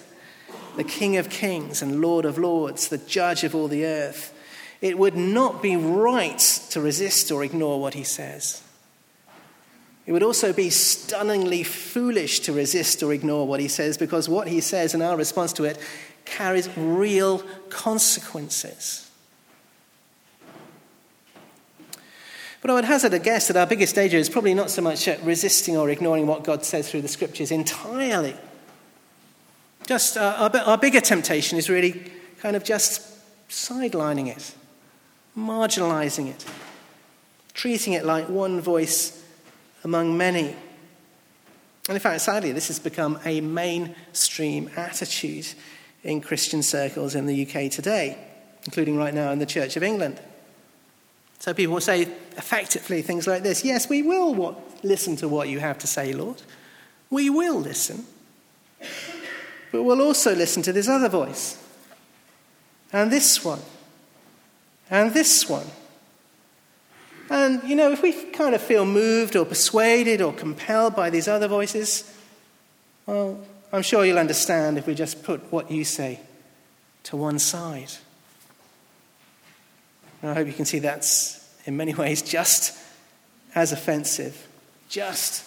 the 0.77 0.85
King 0.85 1.17
of 1.17 1.31
kings 1.31 1.83
and 1.83 2.01
Lord 2.01 2.25
of 2.25 2.39
lords, 2.39 2.89
the 2.89 2.99
judge 2.99 3.45
of 3.45 3.55
all 3.55 3.69
the 3.69 3.85
earth. 3.85 4.33
It 4.81 4.99
would 4.99 5.17
not 5.17 5.63
be 5.63 5.77
right 5.77 6.39
to 6.71 6.81
resist 6.81 7.33
or 7.33 7.43
ignore 7.43 7.81
what 7.81 7.95
he 7.95 8.05
says. 8.05 8.63
It 10.07 10.13
would 10.13 10.23
also 10.23 10.53
be 10.53 10.71
stunningly 10.71 11.65
foolish 11.65 12.41
to 12.41 12.53
resist 12.53 13.03
or 13.03 13.13
ignore 13.13 13.47
what 13.47 13.59
he 13.61 13.69
says 13.69 13.99
because 13.99 14.29
what 14.29 14.47
he 14.47 14.61
says 14.61 14.95
and 14.95 15.03
our 15.03 15.17
response 15.17 15.53
to 15.55 15.65
it 15.65 15.79
carries 16.25 16.69
real 16.77 17.43
consequences. 17.69 19.11
But 22.63 22.71
I 22.71 22.75
would 22.75 22.85
hazard 22.85 23.15
a 23.15 23.19
guess 23.19 23.49
that 23.49 23.57
our 23.57 23.67
biggest 23.67 23.95
danger 23.95 24.17
is 24.17 24.29
probably 24.29 24.55
not 24.55 24.71
so 24.71 24.83
much 24.83 25.09
resisting 25.23 25.77
or 25.77 25.91
ignoring 25.91 26.27
what 26.27 26.45
God 26.45 26.65
says 26.65 26.91
through 26.91 27.03
the 27.03 27.09
scriptures 27.09 27.51
entirely 27.51 28.37
just 29.87 30.17
uh, 30.17 30.51
our, 30.53 30.61
our 30.63 30.79
bigger 30.79 31.01
temptation 31.01 31.57
is 31.57 31.71
really 31.71 32.11
kind 32.41 32.57
of 32.57 32.65
just 32.65 33.03
sidelining 33.49 34.27
it, 34.27 34.55
marginalizing 35.39 36.29
it, 36.29 36.45
treating 37.55 37.93
it 37.93 38.05
like 38.05 38.29
one 38.29 38.61
voice 38.61 39.25
among 39.87 40.19
many. 40.19 40.49
And 41.89 41.95
in 41.95 42.01
fact, 42.01 42.21
sadly, 42.21 42.51
this 42.51 42.67
has 42.67 42.81
become 42.81 43.21
a 43.25 43.41
mainstream 43.41 44.69
attitude 44.77 45.47
in 46.03 46.21
Christian 46.21 46.61
circles 46.61 47.15
in 47.15 47.27
the 47.27 47.47
UK 47.47 47.71
today, 47.71 48.19
including 48.65 48.97
right 48.97 49.15
now 49.15 49.31
in 49.31 49.39
the 49.39 49.47
Church 49.47 49.77
of 49.77 49.85
England. 49.85 50.21
So 51.39 51.55
people 51.55 51.75
will 51.75 51.81
say 51.81 52.03
effectively 52.37 53.01
things 53.01 53.29
like 53.29 53.45
this 53.45 53.65
Yes, 53.65 53.89
we 53.89 54.03
will 54.03 54.35
what, 54.35 54.59
listen 54.85 55.15
to 55.17 55.29
what 55.29 55.49
you 55.49 55.61
have 55.61 55.79
to 55.79 55.87
say, 55.87 56.13
Lord. 56.13 56.43
We 57.09 57.31
will 57.31 57.61
listen. 57.61 58.05
But 59.71 59.85
we'll 59.85 60.03
also 60.03 60.35
listen 60.35 60.65
to 60.65 60.73
this 60.73 60.89
other 60.89 61.09
voice, 61.09 61.63
and 62.93 63.13
this 63.13 63.45
one, 63.45 63.61
and 64.91 65.15
this 65.15 65.49
one. 65.49 65.67
And, 67.29 67.63
you 67.69 67.75
know, 67.75 67.91
if 67.91 68.03
we 68.03 68.13
kind 68.13 68.55
of 68.55 68.63
feel 68.63 68.85
moved 68.85 69.35
or 69.35 69.45
persuaded 69.45 70.21
or 70.21 70.33
compelled 70.33 70.95
by 70.95 71.11
these 71.11 71.27
other 71.27 71.49
voices, 71.49 72.13
well, 73.07 73.41
I'm 73.73 73.83
sure 73.83 74.05
you'll 74.05 74.19
understand 74.19 74.79
if 74.79 74.87
we 74.87 74.95
just 74.95 75.23
put 75.23 75.53
what 75.53 75.71
you 75.71 75.85
say 75.85 76.21
to 77.05 77.17
one 77.17 77.39
side. 77.39 77.91
And 80.23 80.31
I 80.31 80.35
hope 80.35 80.47
you 80.47 80.53
can 80.53 80.65
see 80.65 80.79
that's, 80.79 81.45
in 81.67 81.77
many 81.77 81.95
ways, 82.03 82.23
just 82.23 82.79
as 83.55 83.73
offensive, 83.73 84.47
just 84.89 85.45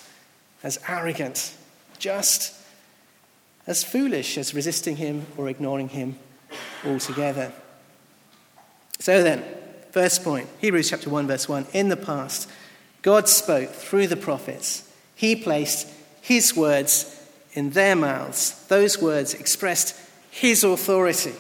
as 0.64 0.80
arrogant, 0.88 1.56
just 1.98 2.56
as 3.68 3.84
foolish 3.84 4.38
as 4.38 4.54
resisting 4.54 4.96
him 4.96 5.26
or 5.38 5.48
ignoring 5.48 5.90
him 5.90 6.18
altogether. 6.86 7.52
So 9.00 9.24
then, 9.24 9.44
first 9.92 10.24
point 10.24 10.48
Hebrews 10.60 10.90
chapter 10.90 11.10
1, 11.10 11.28
verse 11.28 11.48
1. 11.48 11.68
In 11.74 11.90
the 11.90 11.98
past, 11.98 12.50
God 13.02 13.30
spoke 13.30 13.70
through 13.70 14.08
the 14.08 14.18
prophets, 14.18 14.90
He 15.16 15.36
placed 15.36 15.88
His 16.22 16.56
words 16.56 17.16
in 17.54 17.72
their 17.72 17.96
mouths. 17.96 18.66
Those 18.68 19.02
words 19.02 19.34
expressed 19.34 19.96
His 20.30 20.64
authority. 20.64 21.34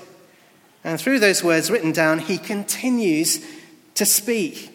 And 0.83 0.99
through 0.99 1.19
those 1.19 1.43
words 1.43 1.69
written 1.69 1.91
down, 1.91 2.19
He 2.19 2.37
continues 2.37 3.45
to 3.95 4.05
speak. 4.05 4.71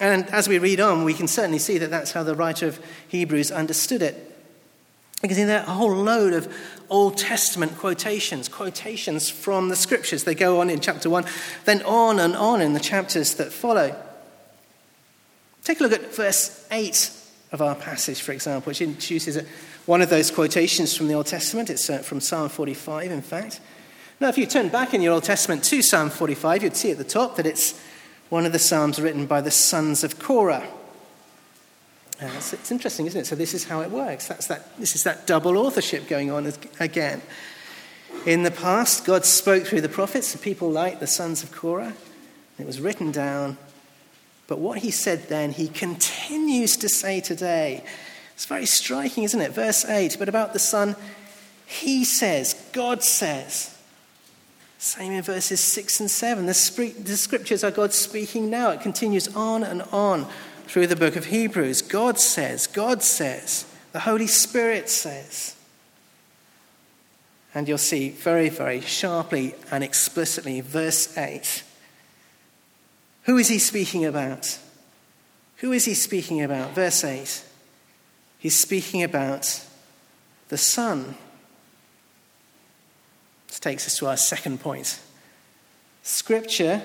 And 0.00 0.28
as 0.30 0.48
we 0.48 0.58
read 0.58 0.80
on, 0.80 1.04
we 1.04 1.14
can 1.14 1.28
certainly 1.28 1.58
see 1.58 1.78
that 1.78 1.90
that's 1.90 2.12
how 2.12 2.22
the 2.22 2.34
writer 2.34 2.66
of 2.66 2.80
Hebrews 3.08 3.52
understood 3.52 4.02
it. 4.02 4.29
You 5.22 5.28
can 5.28 5.36
see 5.36 5.44
there 5.44 5.60
are 5.60 5.66
a 5.66 5.74
whole 5.74 5.94
load 5.94 6.32
of 6.32 6.52
Old 6.88 7.18
Testament 7.18 7.76
quotations, 7.76 8.48
quotations 8.48 9.28
from 9.28 9.68
the 9.68 9.76
scriptures. 9.76 10.24
They 10.24 10.34
go 10.34 10.60
on 10.60 10.70
in 10.70 10.80
chapter 10.80 11.10
1, 11.10 11.26
then 11.66 11.82
on 11.82 12.18
and 12.18 12.34
on 12.34 12.62
in 12.62 12.72
the 12.72 12.80
chapters 12.80 13.34
that 13.34 13.52
follow. 13.52 13.94
Take 15.62 15.80
a 15.80 15.82
look 15.82 15.92
at 15.92 16.14
verse 16.14 16.66
8 16.70 17.10
of 17.52 17.60
our 17.60 17.74
passage, 17.74 18.22
for 18.22 18.32
example, 18.32 18.70
which 18.70 18.80
introduces 18.80 19.46
one 19.84 20.00
of 20.00 20.08
those 20.08 20.30
quotations 20.30 20.96
from 20.96 21.08
the 21.08 21.14
Old 21.14 21.26
Testament. 21.26 21.68
It's 21.68 21.90
uh, 21.90 21.98
from 21.98 22.20
Psalm 22.20 22.48
45, 22.48 23.10
in 23.10 23.20
fact. 23.20 23.60
Now, 24.20 24.28
if 24.28 24.38
you 24.38 24.46
turn 24.46 24.68
back 24.68 24.94
in 24.94 25.02
your 25.02 25.12
Old 25.12 25.24
Testament 25.24 25.64
to 25.64 25.82
Psalm 25.82 26.08
45, 26.08 26.62
you'd 26.62 26.76
see 26.76 26.92
at 26.92 26.98
the 26.98 27.04
top 27.04 27.36
that 27.36 27.46
it's 27.46 27.78
one 28.30 28.46
of 28.46 28.52
the 28.52 28.58
Psalms 28.58 29.00
written 29.00 29.26
by 29.26 29.42
the 29.42 29.50
sons 29.50 30.02
of 30.02 30.18
Korah. 30.18 30.66
It's, 32.22 32.70
interesting, 32.70 33.06
isn't 33.06 33.22
it? 33.22 33.26
So 33.26 33.34
this 33.34 33.54
is 33.54 33.64
how 33.64 33.80
it 33.80 33.90
works. 33.90 34.28
That's 34.28 34.46
that, 34.48 34.76
this 34.78 34.94
is 34.94 35.04
that 35.04 35.26
double 35.26 35.56
authorship 35.56 36.06
going 36.06 36.30
on 36.30 36.52
again. 36.78 37.22
In 38.26 38.42
the 38.42 38.50
past, 38.50 39.04
God 39.04 39.24
spoke 39.24 39.64
through 39.64 39.80
the 39.80 39.88
prophets 39.88 40.32
to 40.32 40.38
people 40.38 40.70
like 40.70 41.00
the 41.00 41.06
sons 41.06 41.42
of 41.42 41.52
Korah. 41.52 41.94
It 42.58 42.66
was 42.66 42.80
written 42.80 43.10
down. 43.10 43.56
But 44.46 44.58
what 44.58 44.78
he 44.78 44.90
said 44.90 45.28
then, 45.28 45.52
he 45.52 45.68
continues 45.68 46.76
to 46.78 46.88
say 46.88 47.20
today. 47.20 47.84
It's 48.34 48.46
very 48.46 48.66
striking, 48.66 49.24
isn't 49.24 49.40
it? 49.40 49.52
Verse 49.52 49.84
8. 49.84 50.16
But 50.18 50.28
about 50.28 50.52
the 50.52 50.58
Son, 50.58 50.96
he 51.66 52.04
says, 52.04 52.54
God 52.72 53.02
says. 53.02 53.78
Same 54.78 55.12
in 55.12 55.22
verses 55.22 55.60
6 55.60 56.00
and 56.00 56.10
7. 56.10 56.46
The, 56.46 56.54
scriptures 56.54 57.62
are 57.62 57.70
God 57.70 57.92
speaking 57.92 58.50
now. 58.50 58.70
It 58.70 58.80
continues 58.80 59.34
on 59.36 59.62
and 59.62 59.82
on 59.92 60.26
through 60.70 60.86
the 60.86 60.94
book 60.94 61.16
of 61.16 61.24
Hebrews. 61.24 61.82
God 61.82 62.20
says, 62.20 62.68
God 62.68 63.02
says, 63.02 63.66
the 63.90 63.98
Holy 63.98 64.28
Spirit 64.28 64.88
says. 64.88 65.56
And 67.52 67.66
you'll 67.66 67.76
see 67.76 68.10
very, 68.10 68.48
very 68.50 68.80
sharply 68.80 69.56
and 69.72 69.82
explicitly, 69.82 70.60
verse 70.60 71.18
8. 71.18 71.64
Who 73.24 73.36
is 73.36 73.48
he 73.48 73.58
speaking 73.58 74.04
about? 74.04 74.60
Who 75.56 75.72
is 75.72 75.86
he 75.86 75.94
speaking 75.94 76.40
about? 76.40 76.70
Verse 76.70 77.02
8. 77.02 77.44
He's 78.38 78.56
speaking 78.56 79.02
about 79.02 79.66
the 80.50 80.56
Son. 80.56 81.16
This 83.48 83.58
takes 83.58 83.88
us 83.88 83.98
to 83.98 84.06
our 84.06 84.16
second 84.16 84.60
point. 84.60 85.00
Scripture 86.04 86.82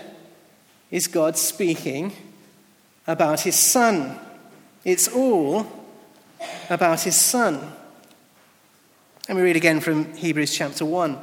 is 0.90 1.06
God 1.08 1.38
speaking 1.38 2.14
about 3.08 3.42
his 3.42 3.56
son. 3.58 4.20
It's 4.84 5.08
all 5.08 5.68
about 6.70 7.02
his 7.02 7.16
son. 7.16 7.72
And 9.28 9.38
we 9.38 9.44
read 9.44 9.56
again 9.56 9.80
from 9.80 10.14
Hebrews 10.14 10.56
chapter 10.56 10.86
1. 10.86 11.18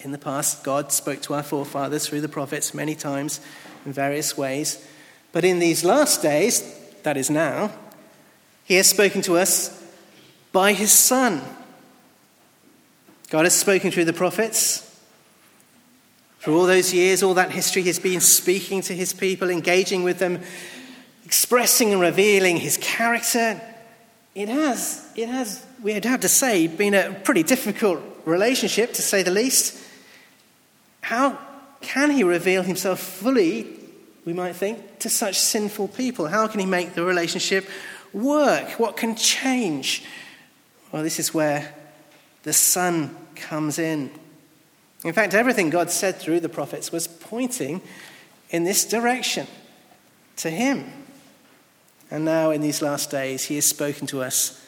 In 0.00 0.12
the 0.12 0.18
past, 0.18 0.64
God 0.64 0.92
spoke 0.92 1.22
to 1.22 1.34
our 1.34 1.42
forefathers 1.42 2.06
through 2.06 2.20
the 2.20 2.28
prophets 2.28 2.74
many 2.74 2.94
times 2.94 3.40
in 3.86 3.92
various 3.92 4.36
ways. 4.36 4.86
But 5.32 5.44
in 5.44 5.58
these 5.60 5.84
last 5.84 6.22
days, 6.22 6.78
that 7.04 7.16
is 7.16 7.30
now, 7.30 7.72
he 8.64 8.74
has 8.74 8.88
spoken 8.88 9.22
to 9.22 9.36
us 9.36 9.82
by 10.52 10.72
his 10.72 10.92
Son. 10.92 11.40
God 13.30 13.44
has 13.44 13.58
spoken 13.58 13.90
through 13.90 14.04
the 14.04 14.12
prophets. 14.12 14.91
Through 16.42 16.58
all 16.58 16.66
those 16.66 16.92
years, 16.92 17.22
all 17.22 17.34
that 17.34 17.52
history, 17.52 17.82
he's 17.82 18.00
been 18.00 18.20
speaking 18.20 18.82
to 18.82 18.94
his 18.94 19.12
people, 19.12 19.48
engaging 19.48 20.02
with 20.02 20.18
them, 20.18 20.40
expressing 21.24 21.92
and 21.92 22.00
revealing 22.00 22.56
his 22.56 22.76
character. 22.78 23.60
It 24.34 24.48
has, 24.48 25.08
it 25.14 25.28
has, 25.28 25.64
we'd 25.84 26.04
have 26.04 26.22
to 26.22 26.28
say, 26.28 26.66
been 26.66 26.94
a 26.94 27.12
pretty 27.22 27.44
difficult 27.44 28.02
relationship, 28.24 28.92
to 28.94 29.02
say 29.02 29.22
the 29.22 29.30
least. 29.30 29.78
How 31.00 31.38
can 31.80 32.10
he 32.10 32.24
reveal 32.24 32.64
himself 32.64 32.98
fully, 32.98 33.68
we 34.24 34.32
might 34.32 34.56
think, 34.56 34.98
to 34.98 35.08
such 35.08 35.38
sinful 35.38 35.88
people? 35.88 36.26
How 36.26 36.48
can 36.48 36.58
he 36.58 36.66
make 36.66 36.94
the 36.94 37.04
relationship 37.04 37.68
work? 38.12 38.80
What 38.80 38.96
can 38.96 39.14
change? 39.14 40.02
Well, 40.90 41.04
this 41.04 41.20
is 41.20 41.32
where 41.32 41.72
the 42.42 42.52
Son 42.52 43.16
comes 43.36 43.78
in. 43.78 44.10
In 45.04 45.12
fact, 45.12 45.34
everything 45.34 45.70
God 45.70 45.90
said 45.90 46.16
through 46.16 46.40
the 46.40 46.48
prophets 46.48 46.92
was 46.92 47.08
pointing 47.08 47.80
in 48.50 48.64
this 48.64 48.84
direction 48.84 49.46
to 50.36 50.50
Him. 50.50 50.84
And 52.10 52.24
now, 52.24 52.50
in 52.50 52.60
these 52.60 52.82
last 52.82 53.10
days, 53.10 53.46
He 53.46 53.56
has 53.56 53.66
spoken 53.66 54.06
to 54.08 54.22
us 54.22 54.64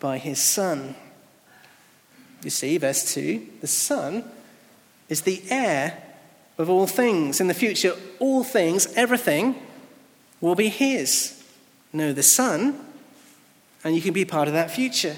by 0.00 0.18
His 0.18 0.40
Son. 0.40 0.96
You 2.42 2.50
see, 2.50 2.76
verse 2.78 3.14
2 3.14 3.46
the 3.60 3.66
Son 3.66 4.24
is 5.08 5.22
the 5.22 5.42
heir 5.48 6.02
of 6.58 6.68
all 6.68 6.86
things. 6.86 7.40
In 7.40 7.46
the 7.46 7.54
future, 7.54 7.94
all 8.18 8.42
things, 8.42 8.92
everything, 8.96 9.54
will 10.40 10.54
be 10.54 10.68
His. 10.68 11.42
Know 11.92 12.12
the 12.12 12.22
Son, 12.22 12.84
and 13.84 13.94
you 13.94 14.02
can 14.02 14.14
be 14.14 14.24
part 14.24 14.48
of 14.48 14.54
that 14.54 14.70
future. 14.70 15.16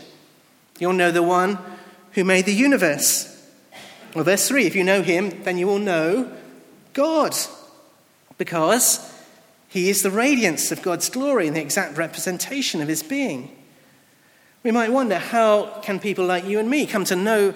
You'll 0.79 0.93
know 0.93 1.13
the 1.13 1.23
one 1.23 1.59
who 2.13 2.25
made 2.25 2.47
the 2.47 2.55
universe. 2.55 3.34
Well, 4.15 4.25
verse 4.25 4.47
3 4.49 4.67
if 4.67 4.77
you 4.77 4.85
know 4.85 5.03
him, 5.03 5.43
then 5.43 5.59
you 5.59 5.67
will 5.67 5.79
know 5.79 6.33
God, 6.93 7.35
because 8.39 9.13
he 9.69 9.91
is 9.91 10.03
the 10.03 10.11
radiance 10.11 10.71
of 10.71 10.83
God's 10.83 11.11
glory 11.11 11.49
and 11.49 11.57
the 11.57 11.61
exact 11.61 11.97
representation 11.97 12.81
of 12.81 12.87
his 12.87 13.03
being. 13.03 13.57
We 14.63 14.71
might 14.71 14.93
wonder 14.93 15.19
how 15.19 15.81
can 15.83 15.99
people 15.99 16.25
like 16.25 16.47
you 16.47 16.61
and 16.61 16.71
me 16.71 16.87
come 16.87 17.05
to 17.07 17.17
know 17.17 17.55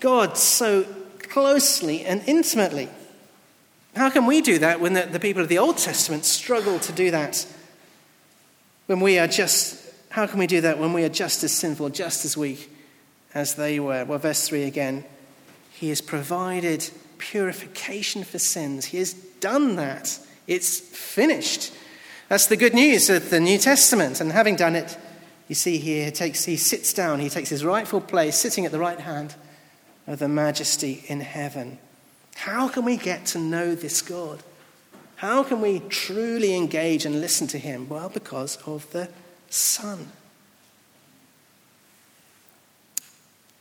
God 0.00 0.36
so 0.36 0.84
closely 1.18 2.04
and 2.04 2.22
intimately? 2.26 2.88
How 3.96 4.10
can 4.10 4.26
we 4.26 4.42
do 4.42 4.58
that 4.58 4.80
when 4.80 4.92
the, 4.92 5.06
the 5.06 5.18
people 5.18 5.42
of 5.42 5.48
the 5.48 5.58
Old 5.58 5.78
Testament 5.78 6.24
struggle 6.24 6.78
to 6.80 6.92
do 6.92 7.10
that? 7.10 7.46
When 8.86 9.00
we 9.00 9.18
are 9.18 9.26
just, 9.26 9.82
how 10.10 10.26
can 10.26 10.38
we 10.38 10.46
do 10.46 10.60
that 10.60 10.78
when 10.78 10.92
we 10.92 11.04
are 11.04 11.08
just 11.08 11.42
as 11.42 11.52
sinful, 11.52 11.88
just 11.88 12.24
as 12.24 12.36
weak 12.36 12.70
as 13.34 13.54
they 13.54 13.80
were? 13.80 14.04
Well, 14.04 14.18
verse 14.18 14.46
3 14.46 14.64
again. 14.64 15.04
He 15.78 15.90
has 15.90 16.00
provided 16.00 16.90
purification 17.18 18.24
for 18.24 18.40
sins. 18.40 18.86
He 18.86 18.98
has 18.98 19.12
done 19.14 19.76
that. 19.76 20.18
It's 20.48 20.80
finished. 20.80 21.72
That's 22.28 22.46
the 22.46 22.56
good 22.56 22.74
news 22.74 23.08
of 23.08 23.30
the 23.30 23.38
New 23.38 23.58
Testament. 23.58 24.20
And 24.20 24.32
having 24.32 24.56
done 24.56 24.74
it, 24.74 24.98
you 25.46 25.54
see 25.54 25.78
here, 25.78 26.06
he, 26.06 26.10
takes, 26.10 26.44
he 26.44 26.56
sits 26.56 26.92
down, 26.92 27.20
he 27.20 27.28
takes 27.28 27.48
his 27.48 27.64
rightful 27.64 28.00
place, 28.00 28.36
sitting 28.36 28.66
at 28.66 28.72
the 28.72 28.80
right 28.80 28.98
hand 28.98 29.36
of 30.08 30.18
the 30.18 30.28
majesty 30.28 31.04
in 31.06 31.20
heaven. 31.20 31.78
How 32.34 32.66
can 32.66 32.84
we 32.84 32.96
get 32.96 33.26
to 33.26 33.38
know 33.38 33.76
this 33.76 34.02
God? 34.02 34.42
How 35.14 35.44
can 35.44 35.60
we 35.60 35.78
truly 35.78 36.56
engage 36.56 37.06
and 37.06 37.20
listen 37.20 37.46
to 37.48 37.58
him? 37.58 37.88
Well, 37.88 38.08
because 38.08 38.56
of 38.66 38.90
the 38.90 39.10
Son. 39.48 40.10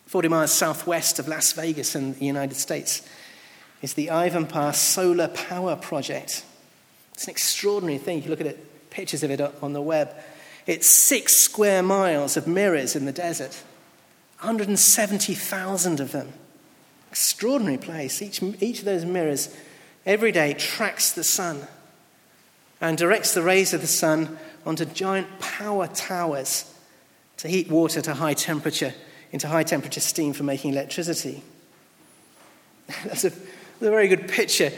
40 0.07 0.29
miles 0.29 0.53
southwest 0.53 1.19
of 1.19 1.27
Las 1.27 1.51
Vegas 1.51 1.93
in 1.93 2.13
the 2.13 2.25
United 2.25 2.55
States 2.55 3.01
is 3.81 3.93
the 3.93 4.07
Ivanpah 4.07 4.73
Solar 4.73 5.27
Power 5.27 5.75
Project. 5.75 6.45
It's 7.13 7.25
an 7.25 7.31
extraordinary 7.31 7.97
thing. 7.97 8.23
You 8.23 8.29
look 8.29 8.39
at 8.39 8.47
it, 8.47 8.89
pictures 8.89 9.21
of 9.21 9.31
it 9.31 9.41
on 9.61 9.73
the 9.73 9.81
web. 9.81 10.15
It's 10.65 10.87
six 10.87 11.35
square 11.35 11.83
miles 11.83 12.37
of 12.37 12.47
mirrors 12.47 12.95
in 12.95 13.03
the 13.03 13.11
desert, 13.11 13.61
170,000 14.39 15.99
of 15.99 16.13
them. 16.13 16.31
Extraordinary 17.11 17.77
place. 17.77 18.21
Each, 18.21 18.41
each 18.61 18.79
of 18.79 18.85
those 18.85 19.03
mirrors 19.03 19.53
every 20.05 20.31
day 20.31 20.53
tracks 20.53 21.11
the 21.11 21.23
sun 21.23 21.67
and 22.79 22.97
directs 22.97 23.33
the 23.33 23.41
rays 23.41 23.73
of 23.73 23.81
the 23.81 23.87
sun 23.87 24.37
onto 24.65 24.85
giant 24.85 25.39
power 25.39 25.87
towers 25.87 26.73
to 27.37 27.49
heat 27.49 27.69
water 27.69 28.01
to 28.01 28.13
high 28.13 28.33
temperature 28.33 28.93
into 29.31 29.47
high 29.47 29.63
temperature 29.63 29.99
steam 29.99 30.33
for 30.33 30.43
making 30.43 30.71
electricity. 30.73 31.43
That's 33.05 33.25
a, 33.25 33.27
a 33.27 33.31
very 33.79 34.07
good 34.07 34.27
picture 34.27 34.71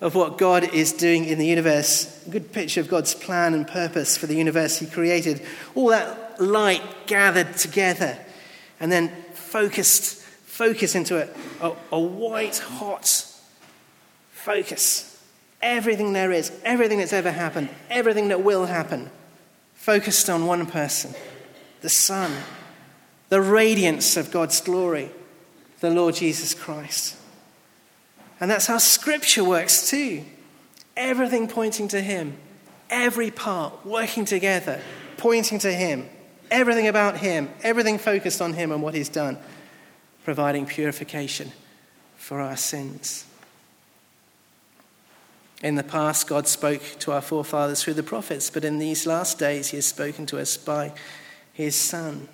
of 0.00 0.14
what 0.14 0.38
God 0.38 0.74
is 0.74 0.92
doing 0.92 1.24
in 1.24 1.38
the 1.38 1.46
universe, 1.46 2.26
a 2.26 2.30
good 2.30 2.52
picture 2.52 2.80
of 2.80 2.88
God's 2.88 3.14
plan 3.14 3.54
and 3.54 3.66
purpose 3.66 4.16
for 4.16 4.26
the 4.26 4.34
universe 4.34 4.78
He 4.78 4.86
created. 4.86 5.40
All 5.74 5.88
that 5.88 6.40
light 6.40 6.82
gathered 7.06 7.56
together 7.56 8.18
and 8.80 8.90
then 8.90 9.08
focused, 9.32 10.20
focus 10.20 10.94
into 10.94 11.22
a, 11.22 11.28
a, 11.66 11.76
a 11.92 12.00
white 12.00 12.58
hot 12.58 13.26
focus. 14.32 15.10
Everything 15.62 16.12
there 16.12 16.32
is, 16.32 16.52
everything 16.64 16.98
that's 16.98 17.14
ever 17.14 17.30
happened, 17.30 17.70
everything 17.88 18.28
that 18.28 18.42
will 18.42 18.66
happen, 18.66 19.10
focused 19.74 20.28
on 20.28 20.44
one 20.44 20.66
person, 20.66 21.14
the 21.80 21.88
Son 21.88 22.30
the 23.34 23.40
radiance 23.40 24.16
of 24.16 24.30
God's 24.30 24.60
glory, 24.60 25.10
the 25.80 25.90
Lord 25.90 26.14
Jesus 26.14 26.54
Christ. 26.54 27.16
And 28.38 28.48
that's 28.48 28.66
how 28.66 28.78
Scripture 28.78 29.42
works 29.42 29.90
too. 29.90 30.24
Everything 30.96 31.48
pointing 31.48 31.88
to 31.88 32.00
Him, 32.00 32.36
every 32.88 33.32
part 33.32 33.84
working 33.84 34.24
together, 34.24 34.80
pointing 35.16 35.58
to 35.58 35.72
Him, 35.72 36.08
everything 36.48 36.86
about 36.86 37.16
Him, 37.16 37.50
everything 37.64 37.98
focused 37.98 38.40
on 38.40 38.52
Him 38.52 38.70
and 38.70 38.80
what 38.80 38.94
He's 38.94 39.08
done, 39.08 39.36
providing 40.22 40.64
purification 40.64 41.50
for 42.16 42.40
our 42.40 42.56
sins. 42.56 43.26
In 45.60 45.74
the 45.74 45.82
past, 45.82 46.28
God 46.28 46.46
spoke 46.46 46.82
to 47.00 47.10
our 47.10 47.20
forefathers 47.20 47.82
through 47.82 47.94
the 47.94 48.04
prophets, 48.04 48.48
but 48.48 48.64
in 48.64 48.78
these 48.78 49.08
last 49.08 49.40
days, 49.40 49.70
He 49.70 49.76
has 49.76 49.86
spoken 49.86 50.24
to 50.26 50.38
us 50.38 50.56
by 50.56 50.92
His 51.52 51.74
Son. 51.74 52.28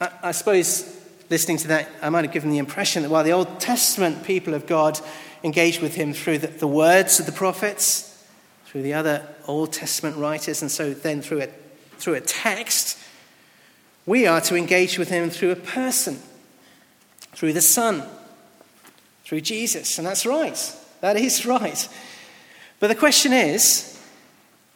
I, 0.00 0.10
I 0.22 0.32
suppose 0.32 0.96
listening 1.30 1.58
to 1.58 1.68
that, 1.68 1.88
I 2.02 2.08
might 2.08 2.24
have 2.24 2.32
given 2.32 2.50
the 2.50 2.58
impression 2.58 3.02
that 3.02 3.10
while 3.10 3.24
the 3.24 3.32
Old 3.32 3.60
Testament 3.60 4.24
people 4.24 4.54
of 4.54 4.66
God 4.66 4.98
engaged 5.44 5.82
with 5.82 5.94
him 5.94 6.12
through 6.12 6.38
the, 6.38 6.46
the, 6.48 6.66
words 6.66 7.20
of 7.20 7.26
the 7.26 7.32
prophets, 7.32 8.24
through 8.66 8.82
the 8.82 8.94
other 8.94 9.26
Old 9.46 9.72
Testament 9.72 10.16
writers, 10.16 10.62
and 10.62 10.70
so 10.70 10.92
then 10.94 11.22
through 11.22 11.42
a, 11.42 11.48
through 11.98 12.14
a 12.14 12.20
text, 12.20 12.98
we 14.06 14.26
are 14.26 14.40
to 14.42 14.56
engage 14.56 14.98
with 14.98 15.10
him 15.10 15.30
through 15.30 15.50
a 15.50 15.56
person, 15.56 16.18
through 17.32 17.52
the 17.52 17.60
Son, 17.60 18.02
through 19.24 19.42
Jesus. 19.42 19.98
And 19.98 20.06
that's 20.06 20.24
right. 20.24 20.76
That 21.00 21.16
is 21.16 21.44
right. 21.44 21.88
But 22.80 22.88
the 22.88 22.94
question 22.94 23.32
is 23.32 24.00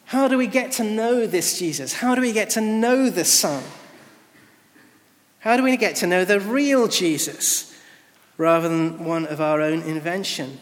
how 0.05 0.27
do 0.27 0.37
we 0.37 0.47
get 0.47 0.73
to 0.73 0.83
know 0.83 1.25
this 1.25 1.57
Jesus? 1.57 1.93
How 1.93 2.13
do 2.13 2.21
we 2.21 2.31
get 2.31 2.51
to 2.51 2.61
know 2.61 3.09
the 3.09 3.25
Son? 3.25 3.63
How 5.43 5.57
do 5.57 5.63
we 5.63 5.75
get 5.75 5.97
to 5.97 6.07
know 6.07 6.23
the 6.23 6.39
real 6.39 6.87
Jesus 6.87 7.77
rather 8.37 8.69
than 8.69 9.03
one 9.03 9.25
of 9.25 9.41
our 9.41 9.59
own 9.59 9.81
invention? 9.81 10.61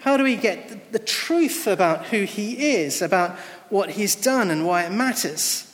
How 0.00 0.16
do 0.16 0.24
we 0.24 0.34
get 0.34 0.92
the 0.92 0.98
truth 0.98 1.68
about 1.68 2.06
who 2.06 2.24
he 2.24 2.72
is, 2.72 3.02
about 3.02 3.38
what 3.68 3.90
he's 3.90 4.16
done 4.16 4.50
and 4.50 4.66
why 4.66 4.82
it 4.82 4.90
matters? 4.90 5.72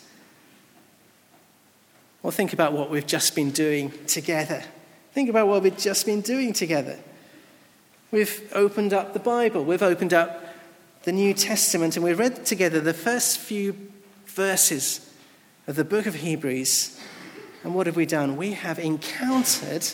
Well, 2.22 2.30
think 2.30 2.52
about 2.52 2.74
what 2.74 2.90
we've 2.90 3.06
just 3.06 3.34
been 3.34 3.52
doing 3.52 3.90
together. 4.06 4.62
Think 5.14 5.30
about 5.30 5.48
what 5.48 5.62
we've 5.62 5.78
just 5.78 6.04
been 6.04 6.20
doing 6.20 6.52
together. 6.52 6.98
We've 8.10 8.52
opened 8.52 8.92
up 8.92 9.14
the 9.14 9.18
Bible, 9.18 9.64
we've 9.64 9.82
opened 9.82 10.12
up 10.12 10.44
the 11.04 11.12
New 11.12 11.32
Testament, 11.32 11.96
and 11.96 12.04
we've 12.04 12.18
read 12.18 12.44
together 12.44 12.82
the 12.82 12.92
first 12.92 13.38
few 13.38 13.74
verses 14.26 15.10
of 15.66 15.76
the 15.76 15.84
book 15.84 16.04
of 16.04 16.16
Hebrews. 16.16 17.00
And 17.66 17.74
what 17.74 17.88
have 17.88 17.96
we 17.96 18.06
done? 18.06 18.36
We 18.36 18.52
have 18.52 18.78
encountered 18.78 19.84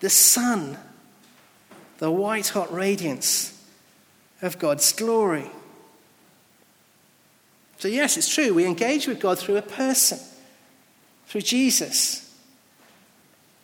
the 0.00 0.08
sun, 0.08 0.78
the 1.98 2.10
white 2.10 2.48
hot 2.48 2.72
radiance 2.72 3.62
of 4.40 4.58
God's 4.58 4.90
glory. 4.90 5.50
So, 7.76 7.88
yes, 7.88 8.16
it's 8.16 8.34
true. 8.34 8.54
We 8.54 8.64
engage 8.64 9.06
with 9.06 9.20
God 9.20 9.38
through 9.38 9.58
a 9.58 9.62
person, 9.62 10.18
through 11.26 11.42
Jesus. 11.42 12.34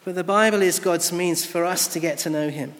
But 0.04 0.16
the 0.16 0.22
Bible 0.22 0.60
is 0.60 0.78
God's 0.78 1.10
means 1.10 1.46
for 1.46 1.64
us 1.64 1.88
to 1.94 1.98
get 1.98 2.18
to 2.18 2.28
know 2.28 2.50
Him. 2.50 2.74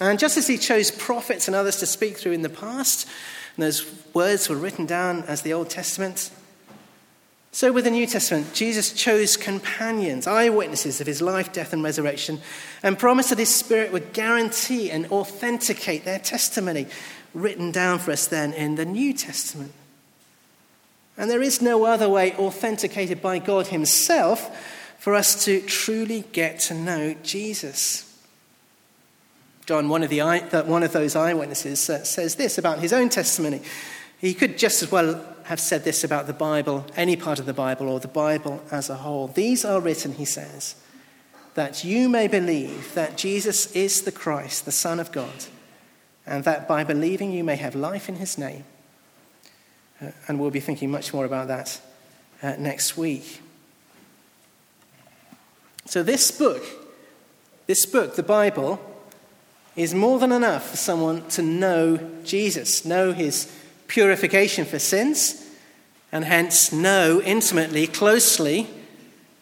And 0.00 0.16
just 0.16 0.36
as 0.36 0.46
he 0.46 0.58
chose 0.58 0.92
prophets 0.92 1.48
and 1.48 1.56
others 1.56 1.78
to 1.78 1.86
speak 1.86 2.18
through 2.18 2.32
in 2.32 2.42
the 2.42 2.48
past, 2.48 3.08
and 3.56 3.64
those 3.64 3.84
words 4.14 4.48
were 4.48 4.54
written 4.54 4.86
down 4.86 5.24
as 5.24 5.42
the 5.42 5.54
Old 5.54 5.70
Testament, 5.70 6.30
so 7.56 7.72
with 7.72 7.84
the 7.84 7.90
New 7.90 8.06
Testament, 8.06 8.52
Jesus 8.52 8.92
chose 8.92 9.38
companions, 9.38 10.26
eyewitnesses 10.26 11.00
of 11.00 11.06
his 11.06 11.22
life, 11.22 11.54
death, 11.54 11.72
and 11.72 11.82
resurrection, 11.82 12.38
and 12.82 12.98
promised 12.98 13.30
that 13.30 13.38
his 13.38 13.48
Spirit 13.48 13.92
would 13.92 14.12
guarantee 14.12 14.90
and 14.90 15.06
authenticate 15.06 16.04
their 16.04 16.18
testimony, 16.18 16.86
written 17.32 17.72
down 17.72 17.98
for 17.98 18.10
us 18.10 18.26
then 18.26 18.52
in 18.52 18.74
the 18.74 18.84
New 18.84 19.14
Testament. 19.14 19.72
And 21.16 21.30
there 21.30 21.40
is 21.40 21.62
no 21.62 21.86
other 21.86 22.10
way 22.10 22.34
authenticated 22.34 23.22
by 23.22 23.38
God 23.38 23.68
Himself 23.68 24.54
for 24.98 25.14
us 25.14 25.42
to 25.46 25.62
truly 25.62 26.24
get 26.32 26.58
to 26.58 26.74
know 26.74 27.14
Jesus. 27.22 28.22
John, 29.64 29.88
one 29.88 30.02
of, 30.02 30.10
the, 30.10 30.20
one 30.66 30.82
of 30.82 30.92
those 30.92 31.16
eyewitnesses, 31.16 31.88
uh, 31.88 32.04
says 32.04 32.34
this 32.34 32.58
about 32.58 32.80
his 32.80 32.92
own 32.92 33.08
testimony. 33.08 33.62
He 34.18 34.34
could 34.34 34.58
just 34.58 34.82
as 34.82 34.92
well 34.92 35.35
have 35.46 35.60
said 35.60 35.84
this 35.84 36.02
about 36.02 36.26
the 36.26 36.32
Bible, 36.32 36.84
any 36.96 37.14
part 37.14 37.38
of 37.38 37.46
the 37.46 37.52
Bible, 37.52 37.88
or 37.88 38.00
the 38.00 38.08
Bible 38.08 38.60
as 38.72 38.90
a 38.90 38.96
whole. 38.96 39.28
These 39.28 39.64
are 39.64 39.80
written, 39.80 40.12
he 40.12 40.24
says, 40.24 40.74
that 41.54 41.84
you 41.84 42.08
may 42.08 42.26
believe 42.26 42.92
that 42.94 43.16
Jesus 43.16 43.70
is 43.72 44.02
the 44.02 44.10
Christ, 44.10 44.64
the 44.64 44.72
Son 44.72 44.98
of 44.98 45.12
God, 45.12 45.46
and 46.26 46.42
that 46.42 46.66
by 46.66 46.82
believing 46.82 47.30
you 47.30 47.44
may 47.44 47.54
have 47.54 47.76
life 47.76 48.08
in 48.08 48.16
his 48.16 48.36
name. 48.36 48.64
Uh, 50.02 50.10
and 50.26 50.40
we'll 50.40 50.50
be 50.50 50.60
thinking 50.60 50.90
much 50.90 51.14
more 51.14 51.24
about 51.24 51.46
that 51.46 51.80
uh, 52.42 52.56
next 52.58 52.96
week. 52.96 53.40
So, 55.84 56.02
this 56.02 56.32
book, 56.32 56.64
this 57.68 57.86
book, 57.86 58.16
the 58.16 58.24
Bible, 58.24 58.80
is 59.76 59.94
more 59.94 60.18
than 60.18 60.32
enough 60.32 60.70
for 60.70 60.76
someone 60.76 61.28
to 61.28 61.42
know 61.42 61.98
Jesus, 62.24 62.84
know 62.84 63.12
his 63.12 63.52
purification 63.88 64.64
for 64.64 64.78
sins, 64.78 65.46
and 66.12 66.24
hence 66.24 66.72
know 66.72 67.20
intimately, 67.20 67.86
closely, 67.86 68.68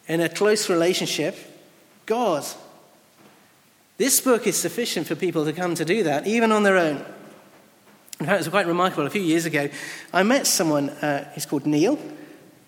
in 0.07 0.21
a 0.21 0.29
close 0.29 0.69
relationship, 0.69 1.35
God. 2.05 2.45
This 3.97 4.19
book 4.19 4.45
is 4.45 4.57
sufficient 4.57 5.07
for 5.07 5.15
people 5.15 5.45
to 5.45 5.53
come 5.53 5.75
to 5.75 5.85
do 5.85 6.03
that, 6.03 6.27
even 6.27 6.51
on 6.51 6.63
their 6.63 6.77
own. 6.77 6.97
In 8.19 8.25
fact, 8.25 8.35
it 8.35 8.37
was 8.37 8.47
quite 8.49 8.67
remarkable. 8.67 9.05
A 9.05 9.09
few 9.09 9.21
years 9.21 9.45
ago, 9.45 9.69
I 10.13 10.23
met 10.23 10.47
someone, 10.47 10.89
uh, 10.89 11.31
he's 11.33 11.45
called 11.45 11.65
Neil, 11.65 11.99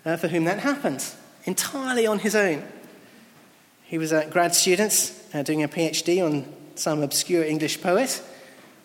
uh, 0.06 0.18
for 0.18 0.28
whom 0.28 0.46
that 0.46 0.60
happened, 0.60 1.06
entirely 1.46 2.08
on 2.08 2.20
his 2.20 2.36
own. 2.36 2.64
He 3.84 3.98
was 3.98 4.12
a 4.12 4.26
grad 4.26 4.54
student 4.56 5.14
uh, 5.34 5.44
doing 5.44 5.64
a 5.64 5.68
PhD 5.68 6.26
on 6.26 6.54
some 6.76 7.02
obscure 7.02 7.44
English 7.44 7.82
poet. 7.82 8.22